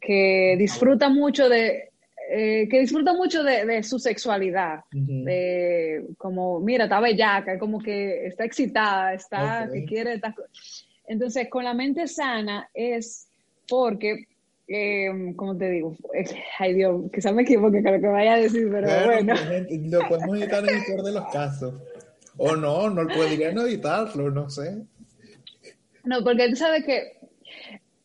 [0.00, 1.90] que disfruta mucho de,
[2.32, 8.26] eh, que disfruta mucho de, de su sexualidad, de como, mira, está bellaca, como que
[8.26, 10.34] está excitada, está, que quiere, está...
[11.08, 13.28] entonces con la mente sana es
[13.68, 14.28] porque,
[14.72, 15.96] eh, como te digo,
[16.60, 19.34] ay Dios, quizás me equivoque con lo que vaya a decir, pero bueno.
[19.68, 21.74] Lo podemos editar en el peor de los casos.
[22.36, 24.82] O no, no podrían editarlo, no sé.
[26.04, 27.18] No, porque tú sabes que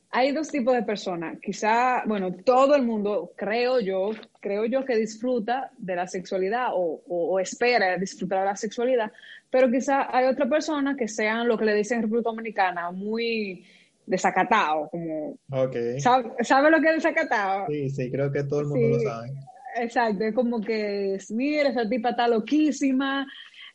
[0.10, 1.38] hay dos tipos de personas.
[1.40, 7.04] Quizá, bueno, todo el mundo, creo yo, creo yo que disfruta de la sexualidad o,
[7.08, 9.12] o, o, espera disfrutar de la sexualidad,
[9.52, 13.66] pero quizá hay otra persona que sean lo que le dicen en República Dominicana, muy
[14.06, 15.38] desacatado, como...
[15.50, 16.00] Okay.
[16.00, 17.66] ¿Sabe, ¿Sabe, lo que es desacatado?
[17.68, 19.32] Sí, sí, creo que todo el mundo sí, lo sabe.
[19.78, 23.28] Exacto, es como que, mira, esa tipa está loquísima,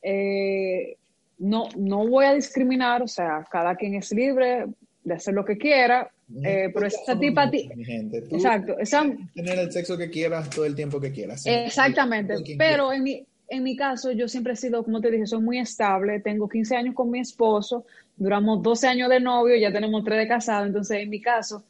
[0.03, 0.97] eh,
[1.39, 4.66] no, no voy a discriminar, o sea, cada quien es libre
[5.05, 6.11] de hacer lo que quiera,
[6.43, 7.51] eh, pero esa tipa...
[7.51, 7.70] Ti
[8.31, 8.78] exacto.
[8.78, 9.03] Esa,
[9.35, 11.45] tener el sexo que quieras todo el tiempo que quieras.
[11.47, 15.43] Exactamente, pero en mi, en mi caso yo siempre he sido, como te dije, soy
[15.43, 17.85] muy estable, tengo 15 años con mi esposo,
[18.21, 21.64] duramos 12 años de novio, ya tenemos 3 de casado, entonces en mi caso...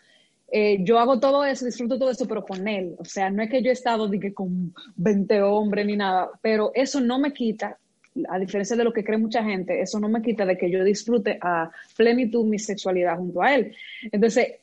[0.53, 2.97] Eh, yo hago todo eso, disfruto todo eso, pero con él.
[2.99, 6.29] O sea, no es que yo he estado de que con 20 hombres ni nada,
[6.43, 7.79] pero eso no me quita
[8.29, 10.83] a diferencia de lo que cree mucha gente, eso no me quita de que yo
[10.83, 13.75] disfrute a plenitud mi sexualidad junto a él.
[14.11, 14.57] Entonces,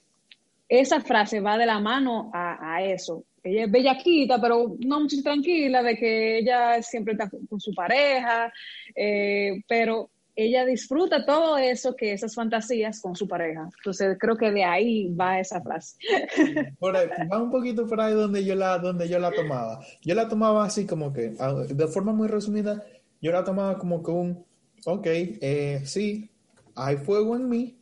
[0.68, 3.24] esa frase va de la mano a, eso.
[3.42, 8.52] Ella es bellaquita, pero no mucho tranquila, de que ella siempre está con su pareja,
[8.94, 13.68] eh, pero ella disfruta todo eso, que esas fantasías con su pareja.
[13.76, 15.98] Entonces, creo que de ahí va esa frase.
[16.80, 19.80] Por ahí, va un poquito por ahí donde yo la, donde yo la tomaba.
[20.04, 21.32] Yo la tomaba así como que,
[21.70, 22.86] de forma muy resumida,
[23.20, 24.46] yo la tomaba como que un,
[24.86, 26.30] ok, eh, sí,
[26.76, 27.76] hay fuego en mí,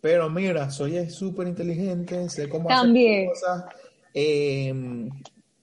[0.00, 3.28] pero mira, soy súper inteligente, sé cómo También.
[3.28, 3.64] hacer cosas,
[4.14, 4.72] eh,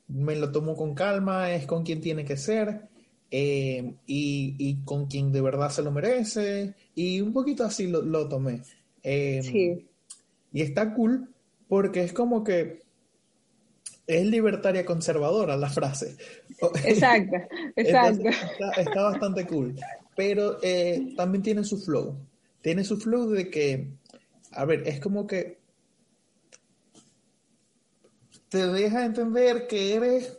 [0.09, 2.87] me lo tomo con calma, es con quien tiene que ser,
[3.35, 8.03] eh, y, y, con quien de verdad se lo merece, y un poquito así lo,
[8.03, 8.61] lo tomé.
[9.01, 9.87] sí.
[10.55, 11.33] Y está cool
[11.67, 12.83] porque es como que
[14.05, 16.15] es libertaria conservadora la frase.
[16.85, 17.37] Exacto,
[17.75, 18.29] exacto.
[18.29, 19.75] Está, está, bastante cool.
[20.15, 22.15] Pero eh, también tiene su flow.
[22.61, 23.89] Tiene su flow de que,
[24.51, 25.57] a ver, es como que
[28.49, 30.37] te deja entender que eres,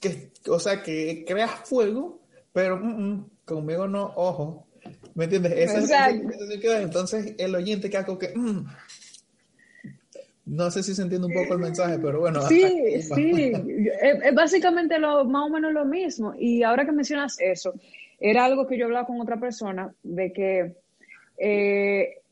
[0.00, 2.20] que, o sea, que creas fuego,
[2.52, 4.66] pero mm, mm, conmigo no, ojo.
[5.14, 5.52] ¿Me entiendes?
[5.56, 8.32] Esa, entonces el oyente que hago que...
[8.34, 8.66] Mm,
[10.46, 12.40] no sé si se entiende un poco el mensaje, pero bueno.
[12.48, 12.62] Sí,
[13.02, 13.52] sí,
[14.00, 16.34] es, básicamente lo, más o menos lo mismo.
[16.38, 17.74] Y ahora que mencionas eso,
[18.18, 20.74] era algo que yo hablaba con otra persona, de que
[21.36, 22.22] eh,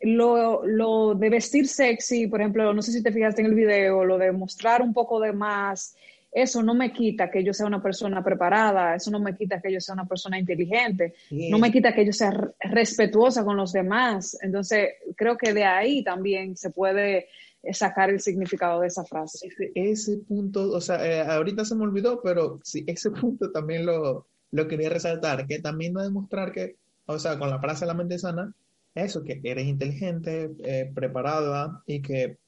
[0.00, 4.04] lo, lo, de vestir sexy, por ejemplo, no sé si te fijaste en el video,
[4.04, 5.96] lo de mostrar un poco de más,
[6.32, 9.72] eso no me quita que yo sea una persona preparada, eso no me quita que
[9.72, 14.36] yo sea una persona inteligente, no me quita que yo sea respetuosa con los demás.
[14.42, 17.28] Entonces, creo que de ahí también se puede
[17.72, 19.46] sacar el significado de esa frase.
[19.46, 23.86] Ese, ese punto, o sea, eh, ahorita se me olvidó, pero sí, ese punto también
[23.86, 27.84] lo, lo quería resaltar, que también va a demostrar que, o sea, con la frase
[27.84, 28.52] de la mente sana,
[28.94, 32.38] eso, que eres inteligente, eh, preparada y que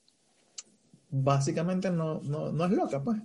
[1.11, 3.19] básicamente no, no, no es loca, pues.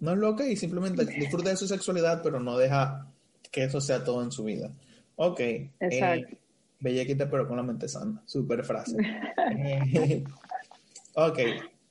[0.00, 3.06] No es loca y simplemente disfruta de su sexualidad, pero no deja
[3.50, 4.70] que eso sea todo en su vida.
[5.16, 5.40] Ok.
[5.40, 6.28] Exacto.
[6.30, 6.38] Eh,
[6.80, 8.22] bellaquita, pero con la mente sana.
[8.26, 8.96] Super frase.
[9.56, 10.24] eh,
[11.14, 11.38] Ok,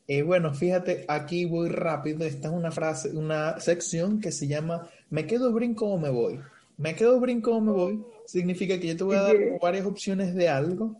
[0.08, 2.24] eh, bueno, fíjate, aquí voy rápido.
[2.26, 6.39] Esta es una frase, una sección que se llama Me quedo brinco o me voy.
[6.78, 9.58] Me quedo brinco o me voy significa que yo te voy a dar Okay.
[9.62, 10.95] varias opciones de algo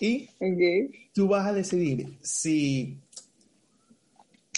[0.00, 0.28] y
[1.14, 2.98] tú vas a decidir si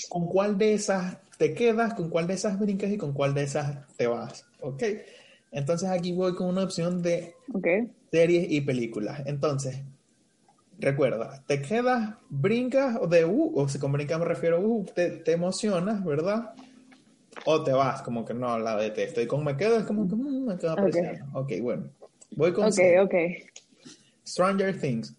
[0.08, 3.42] con cuál de esas te quedas, con cuál de esas brincas y con cuál de
[3.42, 4.46] esas te vas.
[4.60, 4.82] Ok,
[5.50, 7.34] entonces aquí voy con una opción de
[8.10, 9.22] series y películas.
[9.26, 9.82] Entonces,
[10.78, 15.10] recuerda, te quedas, brincas, o de uh, o si con brincas me refiero, uh, te,
[15.10, 16.54] te emocionas, ¿verdad?
[17.46, 19.20] O te vas, como que no, la detesto.
[19.20, 20.78] Y con me quedo es como que mm, me quedo Ok.
[20.78, 21.38] apreciando.
[21.38, 21.90] Ok, bueno.
[22.36, 23.14] Voy con Ok, ok.
[24.26, 25.14] Stranger Things.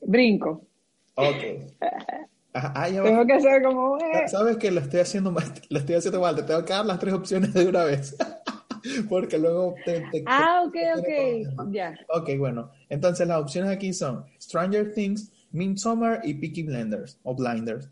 [0.00, 0.66] Brinco.
[1.14, 1.42] Ok.
[2.74, 3.98] Ah, Tengo que hacer como...
[3.98, 4.28] eh.
[4.28, 6.98] Sabes que lo estoy haciendo mal, lo estoy haciendo mal, te tengo que dar las
[6.98, 8.16] tres opciones de una vez.
[9.08, 10.00] Porque luego te...
[10.12, 11.94] te ah, ok, ok, ya.
[12.08, 12.70] Ok, bueno.
[12.88, 17.88] Entonces las opciones aquí son Stranger Things, Midsommar y Peaky Blinders o Blinders.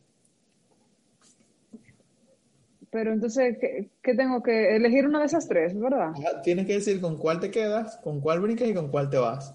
[2.90, 6.12] Pero entonces, ¿qué, tengo que elegir una de esas tres, verdad?
[6.42, 9.54] tienes que decir con cuál te quedas, con cuál brincas y con cuál te vas.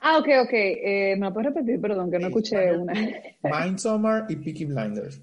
[0.00, 0.52] Ah, ok, ok.
[0.52, 1.80] Eh, ¿Me puedes repetir?
[1.80, 2.94] Perdón, que no escuché una.
[3.42, 5.20] Midsommar y Peaky Blinders.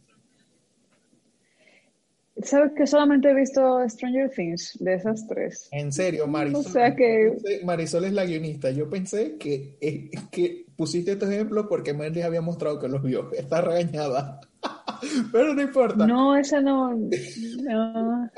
[2.43, 5.69] ¿Sabes que solamente he visto Stranger Things de esas tres?
[5.71, 6.59] En serio, Marisol.
[6.59, 7.36] O sea que...
[7.63, 8.69] Marisol es la guionista.
[8.69, 13.32] Yo pensé que, eh, que pusiste este ejemplo porque Merly había mostrado que los vio.
[13.34, 14.39] Está regañada.
[15.32, 16.05] Pero no importa.
[16.05, 16.93] No, esa no.
[16.93, 18.30] No.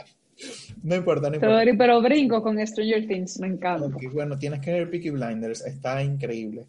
[0.83, 1.63] No importa, no importa.
[1.77, 3.97] Pero, brinco con Stranger Things, me encanta.
[4.13, 6.65] bueno, tienes que ver Peaky Blinders, está increíble.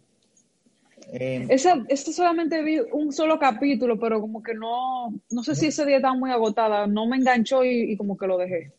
[1.13, 5.85] Eh, esa, solamente vi un solo capítulo, pero como que no, no sé si ese
[5.85, 8.71] día estaba muy agotada, no me enganchó y, como que lo dejé.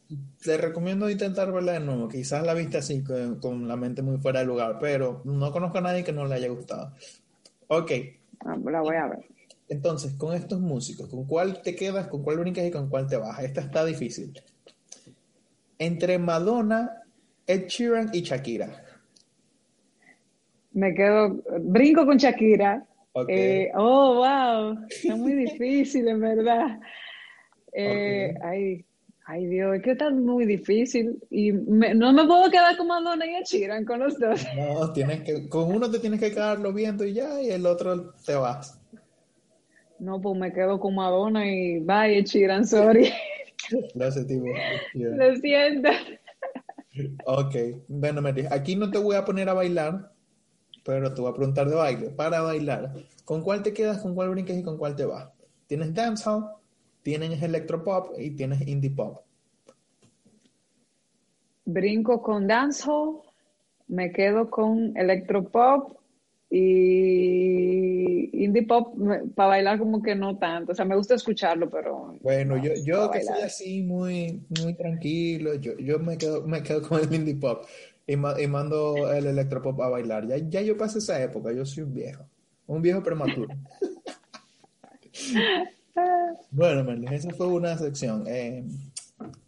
[0.42, 4.40] Te recomiendo intentar verla de nuevo, quizás la viste así con, la mente muy fuera
[4.40, 6.92] de lugar, pero no conozco a nadie que no le haya gustado.
[7.66, 7.90] Ok.
[8.44, 9.26] Ah, la voy a ver.
[9.68, 13.16] Entonces, con estos músicos, ¿con cuál te quedas, con cuál brincas y con cuál te
[13.16, 13.40] vas?
[13.40, 14.32] Esta está difícil.
[15.82, 17.02] Entre Madonna,
[17.44, 18.68] Ed Sheeran y Shakira.
[20.74, 22.86] Me quedo, brinco con Shakira.
[23.26, 26.78] Eh, oh, wow, está muy difícil, en verdad.
[27.72, 28.84] Eh, ay,
[29.26, 31.18] ay, Dios, es que está muy difícil.
[31.30, 34.46] Y no me puedo quedar con Madonna y Sheeran con los dos.
[34.56, 38.14] No, tienes que, con uno te tienes que quedarlo viendo y ya, y el otro
[38.24, 38.80] te vas.
[39.98, 43.10] No, pues me quedo con Madonna y bye, Sheeran, sorry.
[43.94, 44.34] Lo siento.
[44.94, 45.88] Lo siento.
[47.24, 47.54] Ok,
[47.88, 50.12] bueno, Mary, aquí no te voy a poner a bailar
[50.84, 52.10] pero te voy a preguntar de baile.
[52.10, 52.92] Para bailar,
[53.24, 55.28] ¿con cuál te quedas, con cuál brinques y con cuál te vas?
[55.66, 56.46] Tienes dancehall,
[57.02, 59.20] tienes electropop y tienes indie pop.
[61.64, 63.20] Brinco con dancehall,
[63.86, 65.96] me quedo con electropop
[66.50, 67.71] y
[68.32, 68.94] indie pop
[69.34, 73.10] para bailar como que no tanto, o sea, me gusta escucharlo, pero bueno, yo, yo
[73.10, 77.34] que soy así muy muy tranquilo, yo, yo me quedo me quedo con el indie
[77.36, 77.64] pop
[78.06, 80.26] y, mando el electropop a bailar.
[80.26, 82.24] Ya, ya yo pasé esa época, yo soy un viejo,
[82.66, 83.48] un viejo prematuro.
[86.50, 88.24] bueno, Merlin, esa fue una sección.
[88.26, 88.64] Eh,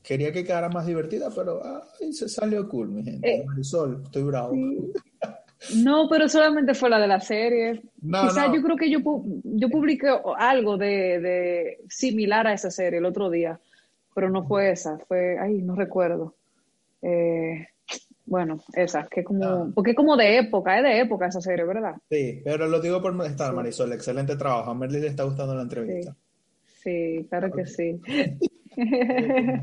[0.02, 1.62] quería que quedara más divertida, pero
[2.12, 3.28] se salió cool, mi gente.
[3.36, 4.54] Eh, Sol, estoy bravo.
[5.76, 7.82] No, pero solamente fue la de la serie.
[8.02, 8.98] Quizás yo creo que yo,
[9.44, 13.58] yo publiqué algo de, de, similar a esa serie el otro día,
[14.14, 16.34] pero no fue esa, fue, ay, no recuerdo.
[17.02, 17.66] Eh,
[18.26, 19.70] bueno, esa, que como, ah.
[19.74, 21.94] porque es como de época, es de época esa serie, ¿verdad?
[22.10, 24.70] Sí, pero lo digo por estar, Marisol, excelente trabajo.
[24.70, 26.16] A Merly le está gustando la entrevista.
[26.82, 28.00] Sí, claro que sí.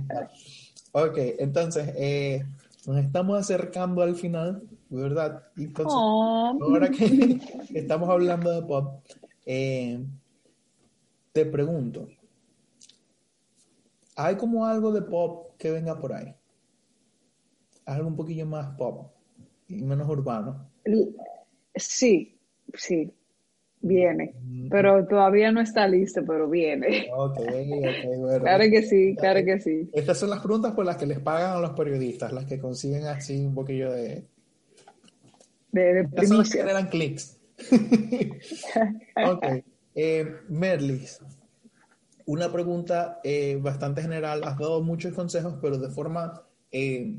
[0.91, 2.43] ok, entonces, eh,
[2.85, 4.61] nos estamos acercando al final,
[4.91, 5.43] ¿verdad?
[5.57, 6.57] Entonces, oh.
[6.61, 7.39] ahora que
[7.73, 9.03] estamos hablando de pop,
[9.45, 10.05] eh,
[11.31, 12.07] te pregunto,
[14.15, 16.35] ¿hay como algo de pop que venga por ahí?
[17.85, 19.11] algo un poquillo más pop
[19.67, 20.69] y menos urbano.
[21.75, 22.37] Sí,
[22.73, 23.11] sí,
[23.79, 24.35] viene.
[24.43, 24.69] Mm.
[24.69, 27.07] Pero todavía no está listo, pero viene.
[27.13, 28.39] Ok, ok, bueno.
[28.41, 29.89] Claro que sí, claro que sí.
[29.93, 33.05] Estas son las preguntas por las que les pagan a los periodistas, las que consiguen
[33.05, 34.25] así un poquillo de...
[35.71, 37.37] De, de que generan clics.
[39.25, 39.45] ok.
[39.93, 41.19] Eh, Merlis,
[42.25, 44.43] una pregunta eh, bastante general.
[44.43, 47.17] Has dado muchos consejos, pero de forma eh,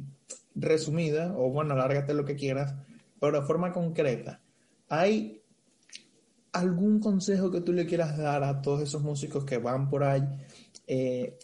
[0.55, 2.74] resumida, o bueno, lárgate lo que quieras,
[3.20, 4.41] pero de forma concreta,
[4.88, 5.42] ¿hay
[6.53, 10.22] algún consejo que tú le quieras dar a todos esos músicos que van por ahí
[10.87, 11.38] eh,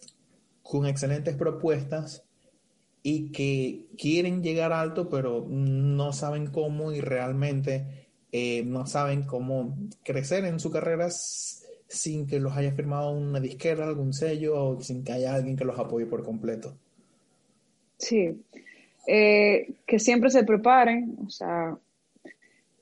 [0.62, 2.24] con excelentes propuestas
[3.02, 9.76] y que quieren llegar alto, pero no saben cómo y realmente eh, no saben cómo
[10.02, 15.04] crecer en su carrera sin que los haya firmado una disquera, algún sello o sin
[15.04, 16.74] que haya alguien que los apoye por completo?
[17.96, 18.44] Sí,
[19.06, 21.76] eh, que siempre se preparen, o sea,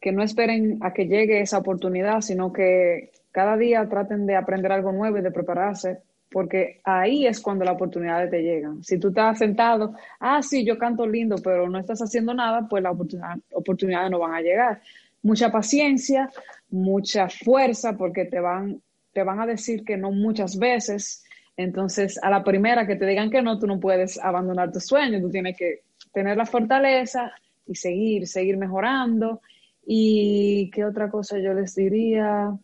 [0.01, 4.73] que no esperen a que llegue esa oportunidad, sino que cada día traten de aprender
[4.73, 6.01] algo nuevo y de prepararse,
[6.37, 8.85] porque ahí es cuando las oportunidades te llegan.
[8.85, 12.83] Si tú estás sentado, ah, sí, yo canto lindo, pero no estás haciendo nada, pues
[12.83, 12.95] las
[13.55, 14.83] oportunidades no van a llegar.
[15.23, 16.29] Mucha paciencia,
[16.69, 18.83] mucha fuerza, porque te van,
[19.15, 21.25] te van a decir que no muchas veces.
[21.57, 25.23] Entonces, a la primera que te digan que no, tú no puedes abandonar tu sueño,
[25.23, 27.33] tú tienes que tener la fortaleza
[27.67, 29.41] y seguir, seguir mejorando.
[29.87, 32.55] ¿Y qué otra cosa yo les diría?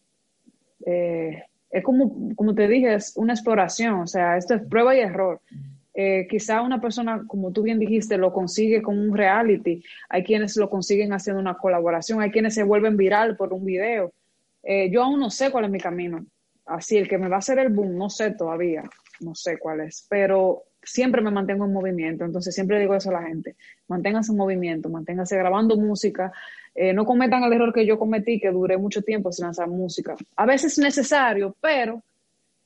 [0.85, 1.43] Eh,
[1.73, 5.41] es como, como te dije, es una exploración, o sea, esto es prueba y error.
[5.95, 9.83] Eh, quizá una persona, como tú bien dijiste, lo consigue con un reality.
[10.11, 14.13] Hay quienes lo consiguen haciendo una colaboración, hay quienes se vuelven viral por un video.
[14.63, 16.25] Eh, yo aún no sé cuál es mi camino.
[16.67, 18.85] Así, el que me va a hacer el boom, no sé todavía,
[19.21, 22.25] no sé cuál es, pero siempre me mantengo en movimiento.
[22.25, 23.57] Entonces, siempre digo eso a la gente:
[23.89, 26.33] manténganse en movimiento, manténganse grabando música.
[26.75, 30.17] Eh, no cometan el error que yo cometí, que duré mucho tiempo sin lanzar música.
[30.37, 32.03] A veces es necesario, pero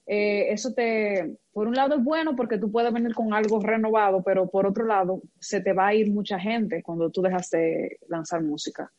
[0.06, 4.22] eh, eso te, por un lado es bueno porque tú puedes venir con algo renovado,
[4.22, 7.98] pero por otro lado se te va a ir mucha gente cuando tú dejas de
[8.08, 8.90] lanzar música.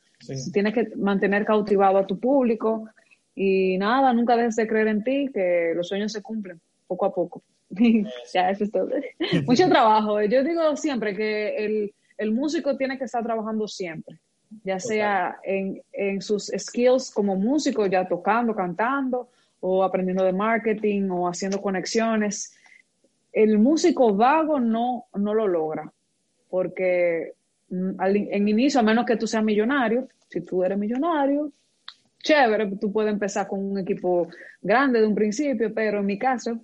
[0.52, 2.90] Tienes que mantener cautivado a tu público
[3.36, 7.14] y nada, nunca dejes de creer en ti, que los sueños se cumplen poco a
[7.14, 7.44] poco.
[8.34, 8.90] ya, eso es todo.
[9.46, 10.22] Mucho trabajo.
[10.24, 14.18] Yo digo siempre que el, el, músico tiene que estar trabajando siempre,
[14.64, 19.30] ya sea en, en sus skills como músico, ya tocando, cantando,
[19.60, 22.53] o aprendiendo de marketing o haciendo conexiones.
[23.32, 25.91] El músico vago no, no lo logra,
[26.49, 27.34] porque
[27.69, 31.52] mm, en inicio, a menos que tú seas millonario, si tú eres millonario,
[32.24, 34.28] chévere, tú puedes empezar con un equipo
[34.61, 36.60] grande de un principio, pero en mi caso,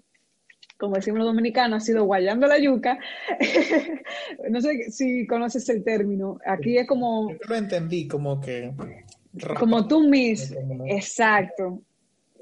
[0.83, 2.99] como decimos los dominicanos, ha sido guayando la yuca.
[4.49, 6.39] no sé si conoces el término.
[6.45, 7.31] Aquí es como...
[7.31, 8.73] Yo lo entendí, como que...
[9.57, 10.83] Como tú mismo.
[10.85, 11.79] Exacto.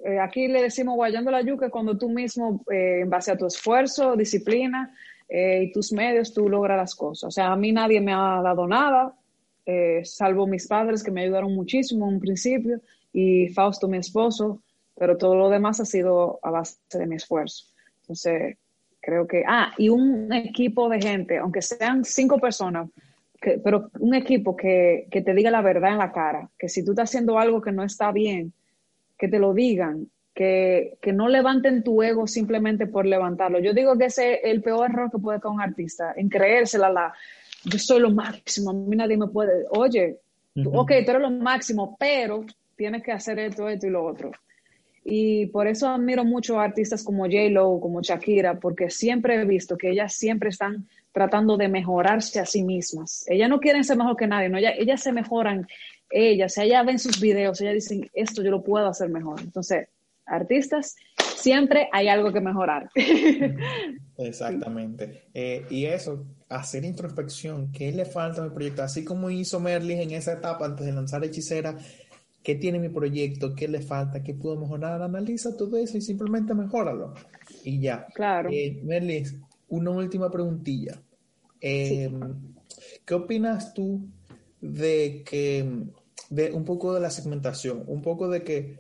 [0.03, 3.45] Eh, aquí le decimos guayando la yuca cuando tú mismo, eh, en base a tu
[3.45, 4.91] esfuerzo, disciplina
[5.30, 7.27] eh, y tus medios, tú logras las cosas.
[7.27, 9.13] O sea, a mí nadie me ha dado nada,
[10.03, 12.81] salvo mis padres que me ayudaron muchísimo en un principio
[13.13, 14.63] y Fausto, mi esposo,
[14.95, 17.70] pero todo lo demás ha sido a base de mi esfuerzo.
[18.11, 18.57] Entonces,
[18.99, 22.89] creo que, ah, y un equipo de gente, aunque sean cinco personas,
[23.63, 26.91] pero un equipo que, que te diga la verdad en la cara, que si tú
[26.91, 28.51] estás haciendo algo que no está bien,
[29.17, 33.59] que te lo digan, que, que, no levanten tu ego simplemente por levantarlo.
[33.59, 36.89] Yo digo que ese es el peor error que puede tener un artista, en creérsela
[36.89, 37.13] la,
[37.63, 40.17] yo soy lo máximo, a mí nadie me puede, oye,
[40.65, 44.31] ok, tú eres lo máximo, pero tienes que hacer esto, esto y lo otro.
[45.03, 49.78] Y por eso admiro mucho a artistas como J-Lo, como Shakira, porque siempre he visto
[49.78, 53.26] que ellas siempre están tratando de mejorarse a sí mismas.
[53.28, 54.57] Ellas no quieren ser mejor que nadie, ¿no?
[54.57, 55.68] ellas, ellas se mejoran
[56.11, 59.40] ellas, ella ven sus videos, ella dicen, esto yo lo puedo hacer mejor.
[59.41, 59.88] Entonces,
[60.26, 60.95] artistas,
[61.36, 62.90] siempre hay algo que mejorar.
[64.18, 65.23] Exactamente.
[65.34, 68.84] Eh, y eso, hacer introspección, ¿qué le falta a mi proyecto?
[68.84, 71.78] Así como hizo Merlin en esa etapa antes de lanzar Hechicera,
[72.43, 73.53] ¿qué tiene mi proyecto?
[73.55, 74.23] ¿Qué le falta?
[74.23, 75.01] ¿Qué puedo mejorar?
[75.01, 77.13] Analiza todo eso y simplemente mejóralo.
[77.63, 78.07] Y ya.
[78.13, 78.49] Claro.
[78.51, 79.26] Eh, Merlin,
[79.69, 81.01] una última preguntilla.
[81.59, 82.11] Eh,
[83.05, 84.07] ¿Qué opinas tú
[84.61, 85.85] de que
[86.30, 88.80] de un poco de la segmentación, un poco de que,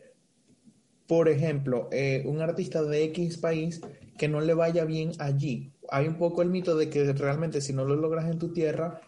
[1.05, 3.81] por ejemplo, eh, un artista de X país
[4.17, 5.73] que no le vaya bien allí.
[5.89, 9.01] Hay un poco el mito de que realmente si no lo logras en tu tierra,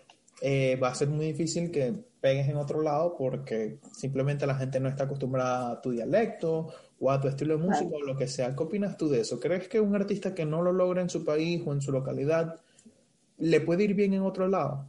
[0.45, 4.77] eh, va a ser muy difícil que pegues en otro lado porque simplemente la gente
[4.81, 6.67] no está acostumbrada a tu dialecto
[6.99, 8.53] o a tu estilo de música o lo que sea.
[8.53, 9.39] ¿Qué opinas tú de eso?
[9.39, 12.59] ¿Crees que un artista que no lo logra en su país o en su localidad
[13.37, 14.85] le puede ir bien en otro lado?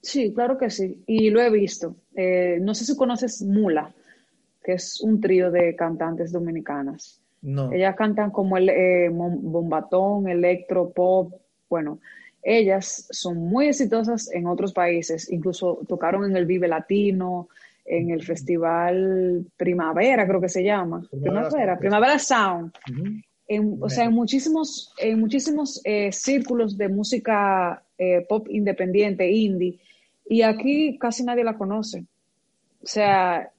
[0.00, 1.02] Sí, claro que sí.
[1.08, 1.96] Y lo he visto.
[2.14, 3.92] Eh, no sé si conoces Mula,
[4.62, 7.20] que es un trío de cantantes dominicanas.
[7.42, 7.72] No.
[7.72, 11.34] Ellas cantan como el eh, bombatón, electro, pop.
[11.68, 11.98] Bueno,
[12.42, 15.30] ellas son muy exitosas en otros países.
[15.30, 17.48] Incluso tocaron en el Vive Latino,
[17.84, 21.06] en el Festival Primavera, creo que se llama.
[21.10, 22.72] Primavera, Primavera, Sound.
[23.80, 27.82] o sea, en muchísimos, en muchísimos eh, círculos de música
[28.28, 29.80] pop independiente, indie,
[30.28, 32.04] y aquí casi nadie la conoce.
[32.82, 33.50] O sea,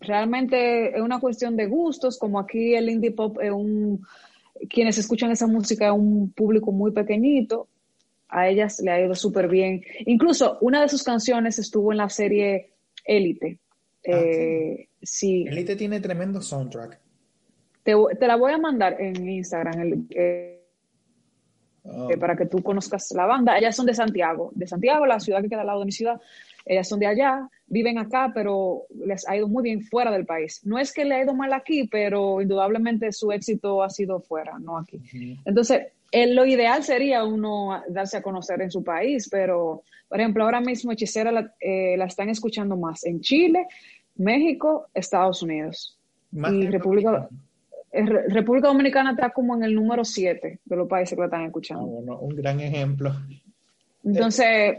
[0.00, 4.04] realmente es una cuestión de gustos, como aquí el indie pop es un,
[4.68, 7.68] quienes escuchan esa música es un público muy pequeñito,
[8.28, 9.82] a ellas le ha ido súper bien.
[10.06, 12.72] Incluso una de sus canciones estuvo en la serie
[13.04, 13.58] Élite.
[14.06, 15.44] Ah, eh, sí.
[15.48, 16.98] Élite tiene tremendo soundtrack.
[17.82, 17.94] Te,
[18.26, 19.80] la voy a mandar en Instagram.
[19.80, 20.56] El, eh,
[21.88, 22.10] Oh.
[22.10, 23.56] Eh, para que tú conozcas la banda.
[23.56, 26.20] Ellas son de Santiago, de Santiago, la ciudad que queda al lado de mi ciudad.
[26.64, 30.60] Ellas son de allá, viven acá, pero les ha ido muy bien fuera del país.
[30.64, 34.58] No es que le ha ido mal aquí, pero indudablemente su éxito ha sido fuera,
[34.58, 35.00] no aquí.
[35.44, 40.60] Entonces, lo ideal sería uno darse a conocer en su país, pero, por ejemplo, ahora
[40.60, 43.66] mismo Hechicera la, eh, la están escuchando más en Chile,
[44.16, 45.98] México, Estados Unidos
[46.32, 47.28] y República,
[47.92, 51.84] República Dominicana está como en el número 7 de los países que lo están escuchando.
[51.84, 53.12] Ah, bueno, un gran ejemplo.
[54.04, 54.78] Entonces,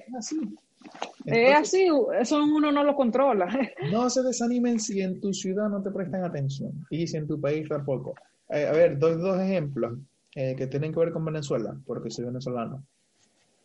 [1.25, 1.87] es así,
[2.19, 3.47] eso uno no lo controla.
[3.91, 7.39] No se desanimen si en tu ciudad no te prestan atención y si en tu
[7.39, 8.15] país tampoco.
[8.49, 9.99] eh, a ver, doy dos ejemplos
[10.39, 12.85] eh, que tienen que ver con Venezuela, porque soy venezolano.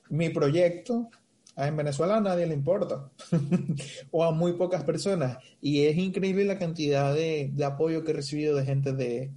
[0.09, 1.11] Mi proyecto
[1.55, 3.11] en Venezuela a nadie le importa,
[4.11, 8.57] o a muy pocas personas, y es increíble la cantidad de, apoyo que he recibido
[8.57, 9.31] de gente de,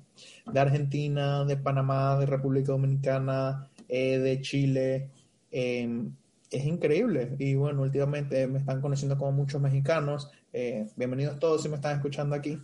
[0.56, 5.10] Argentina, de Panamá, de República Dominicana, eh, de Chile.
[5.52, 6.14] Em,
[6.50, 7.36] es increíble.
[7.38, 10.32] Y bueno, últimamente me están conociendo como muchos mexicanos.
[10.54, 12.58] Eh, bienvenidos todos si me están escuchando aquí.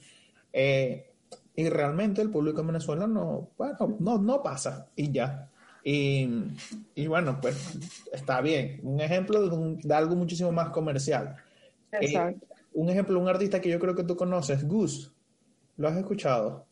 [1.56, 5.50] Y realmente el público en Venezuela no, bueno, no, no pasa y ya.
[5.84, 6.30] Y,
[6.96, 7.78] y bueno, pues
[8.12, 8.80] está bien.
[8.84, 11.36] Un ejemplo de, algo muchísimo más comercial.
[11.92, 12.48] Eh, Exacto.
[12.74, 15.10] un ejemplo, un artista que yo creo que tú conoces, Goose.
[15.78, 16.66] ¿Lo has escuchado?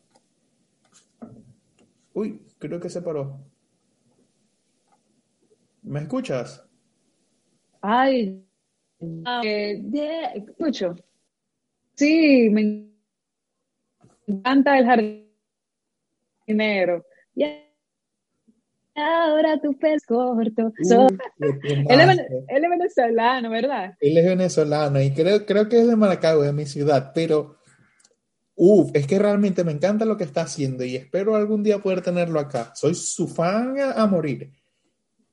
[2.14, 3.40] Uy, creo que se paró.
[5.82, 6.64] ¿Me escuchas?
[7.80, 8.44] Ay,
[9.42, 9.82] eh,
[10.34, 10.94] escucho.
[11.94, 12.89] Sí, me
[14.30, 14.86] encanta el
[16.46, 17.04] jardinero.
[17.34, 17.44] Y
[18.94, 20.72] ahora tu pez corto.
[20.78, 23.94] él, es, venezolano, ¿verdad?
[24.00, 27.60] Él es venezolano y creo, creo que es de Maracaibo, de mi ciudad, pero
[28.62, 32.02] Uf, es que realmente me encanta lo que está haciendo y espero algún día poder
[32.02, 32.72] tenerlo acá.
[32.74, 34.52] Soy su fan a morir.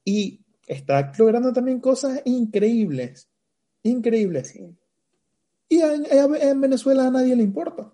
[0.06, 3.28] Y está logrando también cosas increíbles,
[3.84, 4.57] increíbles.
[5.68, 7.91] Y en, Venezuela a nadie le importa.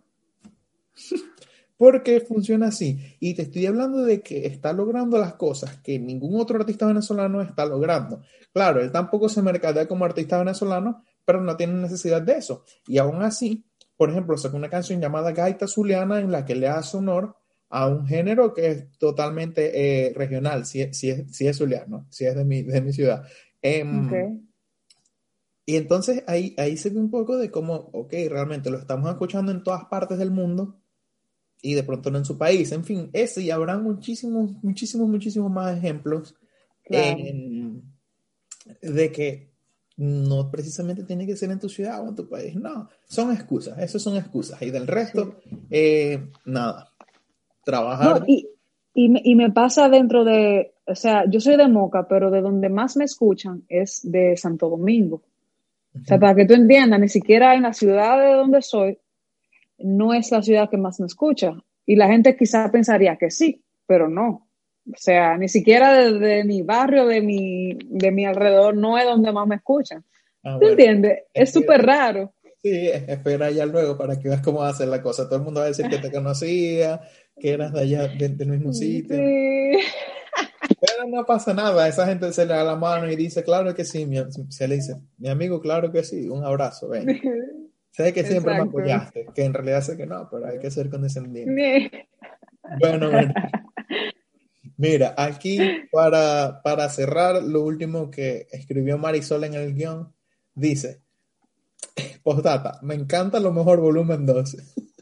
[1.78, 3.18] Porque funciona así.
[3.20, 7.42] Y te estoy hablando de que está logrando las cosas que ningún otro artista venezolano
[7.42, 8.22] está logrando.
[8.54, 12.64] Claro, él tampoco se mercadea como artista venezolano, pero no tiene necesidad de eso.
[12.88, 13.66] Y aún así,
[13.98, 17.36] por ejemplo, sacó una canción llamada Gaita Zuliana en la que le hace honor
[17.70, 22.26] a un género que es totalmente eh, regional, si, si, es, si es zuliano, si
[22.26, 23.26] es de mi, de mi ciudad.
[23.64, 24.46] Em,
[25.66, 29.52] y entonces ahí, ahí se ve un poco de cómo, ok, realmente lo estamos escuchando
[29.52, 30.83] en todas partes del mundo
[31.64, 32.72] y de pronto no en su país.
[32.74, 36.36] En fin, ese y habrá muchísimos, muchísimos, muchísimos más ejemplos
[36.88, 37.82] de
[39.12, 39.50] que
[39.96, 42.56] no precisamente tiene que ser en tu ciudad o en tu país.
[42.56, 44.62] No, son excusas, eso son excusas.
[44.62, 45.40] Y del resto,
[45.72, 46.92] eh, nada
[47.64, 48.26] trabajar.
[48.28, 48.50] y,
[48.94, 52.98] y, me, pasa dentro de, o sea, yo soy de Moca, pero de donde más
[52.98, 55.24] me escuchan es de Santo Domingo.
[55.96, 58.98] O sea, para que tú entiendas, ni siquiera en la ciudad de donde soy,
[59.78, 61.54] no es la ciudad que más me escucha.
[61.86, 64.48] Y la gente quizás pensaría que sí, pero no.
[64.86, 69.32] O sea, ni siquiera de, mi barrio, de mi, de mi alrededor, no es donde
[69.32, 70.04] más me escuchan.
[70.44, 71.24] Ah, ¿Tú entiendes?
[71.34, 72.34] Es súper raro.
[72.62, 75.26] Sí, espera ya luego para que veas cómo va a hacer la cosa.
[75.26, 77.02] Todo el mundo va a decir que te conocía,
[77.40, 79.18] que eras de allá, del mismo sitio.
[80.80, 83.86] Pero no pasa nada, esa gente se le da la mano y dice, claro que
[83.86, 84.08] sí,
[84.50, 87.08] se le dice, mi amigo, claro que sí, un abrazo, ven.
[87.94, 90.90] sé que siempre me apoyaste, que en realidad sé que no, pero hay que ser
[90.90, 92.08] condescendiente.
[92.80, 93.10] bueno.
[94.78, 95.60] Mira, aquí
[95.92, 100.12] para, para cerrar, lo último que escribió Marisol en el guion,
[100.56, 101.02] dice,
[102.24, 104.58] postdata, me encanta lo mejor volumen 2.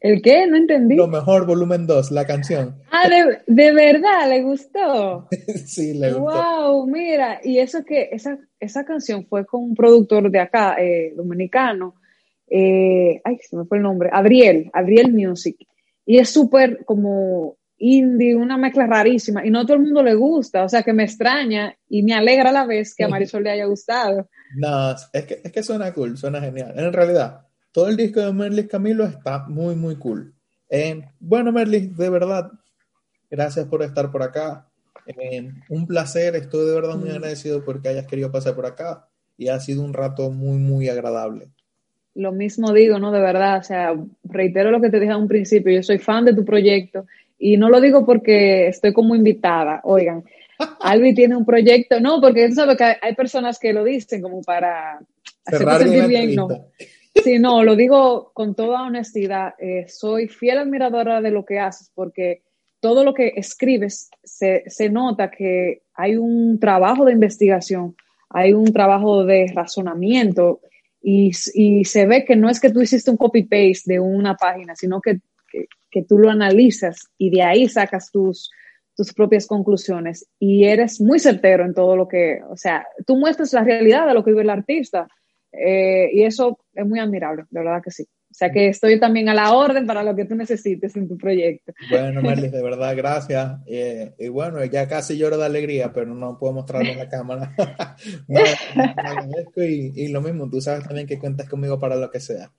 [0.00, 0.46] ¿El qué?
[0.46, 0.96] No entendí.
[0.96, 2.76] Lo mejor, volumen 2, la canción.
[2.90, 5.28] Ah, de, verdad, le gustó.
[5.66, 6.72] sí, le gustó.
[6.72, 11.12] Wow, mira, y eso que esa, esa canción fue con un productor de acá, eh,
[11.14, 11.96] dominicano.
[12.48, 14.08] Eh, ay, se me fue el nombre.
[14.10, 15.56] Adriel, Adriel Music.
[16.06, 19.44] Y es súper como indie, una mezcla rarísima.
[19.44, 22.48] Y no todo el mundo le gusta, o sea que me extraña y me alegra
[22.48, 24.28] a la vez que a Marisol le haya gustado.
[24.56, 26.72] No, es que, es que suena cool, suena genial.
[26.76, 30.34] En realidad, todo el disco de Merlis Camilo está muy, muy cool.
[30.68, 32.50] Eh, bueno, Merlis, de verdad,
[33.30, 34.66] gracias por estar por acá.
[35.06, 37.12] Eh, un placer, estoy de verdad muy mm.
[37.12, 41.48] agradecido porque hayas querido pasar por acá y ha sido un rato muy, muy agradable.
[42.14, 43.12] Lo mismo digo, ¿no?
[43.12, 43.94] De verdad, o sea,
[44.24, 47.06] reitero lo que te dije a un principio, yo soy fan de tu proyecto
[47.38, 50.24] y no lo digo porque estoy como invitada, oigan,
[50.80, 54.42] Albi tiene un proyecto, no, porque tú sabes que hay personas que lo dicen como
[54.42, 55.00] para
[55.46, 56.48] hacerme sentir bien, no.
[57.14, 59.54] Sí, no, lo digo con toda honestidad.
[59.58, 62.42] Eh, soy fiel admiradora de lo que haces porque
[62.80, 67.94] todo lo que escribes se, nota que hay un trabajo de investigación,
[68.30, 70.60] hay un trabajo de razonamiento
[71.02, 75.00] y, se ve que no es que tú hiciste un copy-paste de una página, sino
[75.00, 75.20] que,
[75.90, 78.50] que, tú lo analizas y de ahí sacas tus,
[78.96, 83.52] tus propias conclusiones y eres muy certero en todo lo que, o sea, tú muestras
[83.52, 85.08] la realidad de lo que vive el artista
[85.52, 88.06] eh, y eso es muy admirable, de verdad que sí.
[88.30, 91.18] O sea que estoy también a la orden para lo que tú necesites en tu
[91.18, 91.72] proyecto.
[91.90, 93.58] Bueno, Merlis, de verdad, gracias.
[93.66, 97.56] Eh, y bueno, ya casi lloro de alegría, pero no puedo mostrarlo en la cámara.
[99.56, 102.52] y, y, lo mismo, tú sabes también que cuentas conmigo para lo que sea.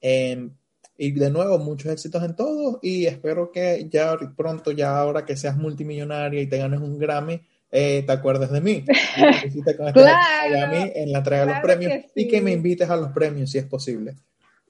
[0.00, 0.52] Em,
[0.96, 5.36] Y de nuevo, muchos éxitos en todo y espero que ya pronto, ya ahora que
[5.36, 8.84] seas multimillonaria y te ganes un Grammy, eh, te acuerdes de mí.
[9.92, 13.50] claro, mí en la entrega de los premios y que me invites a los premios
[13.50, 14.14] si es posible.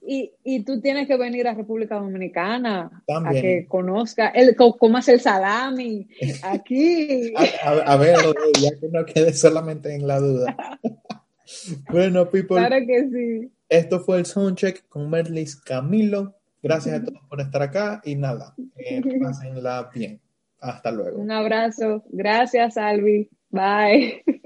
[0.09, 5.13] Y, y, tú tienes que venir a República Dominicana a que conozca el, cómo hace
[5.13, 6.07] el salami
[6.43, 7.33] aquí.
[7.35, 8.15] a, a, ver,
[8.61, 10.79] ya que no quede solamente en la duda.
[11.91, 12.55] bueno, people.
[12.55, 13.51] Claro que sí.
[13.67, 16.35] Esto fue el Soundcheck con Merlis Camilo.
[16.63, 20.21] Gracias a todos por estar acá y nada, eh, pásenla bien.
[20.59, 21.19] Hasta luego.
[21.19, 22.03] Un abrazo.
[22.09, 23.29] Gracias, Albi.
[23.49, 24.23] Bye.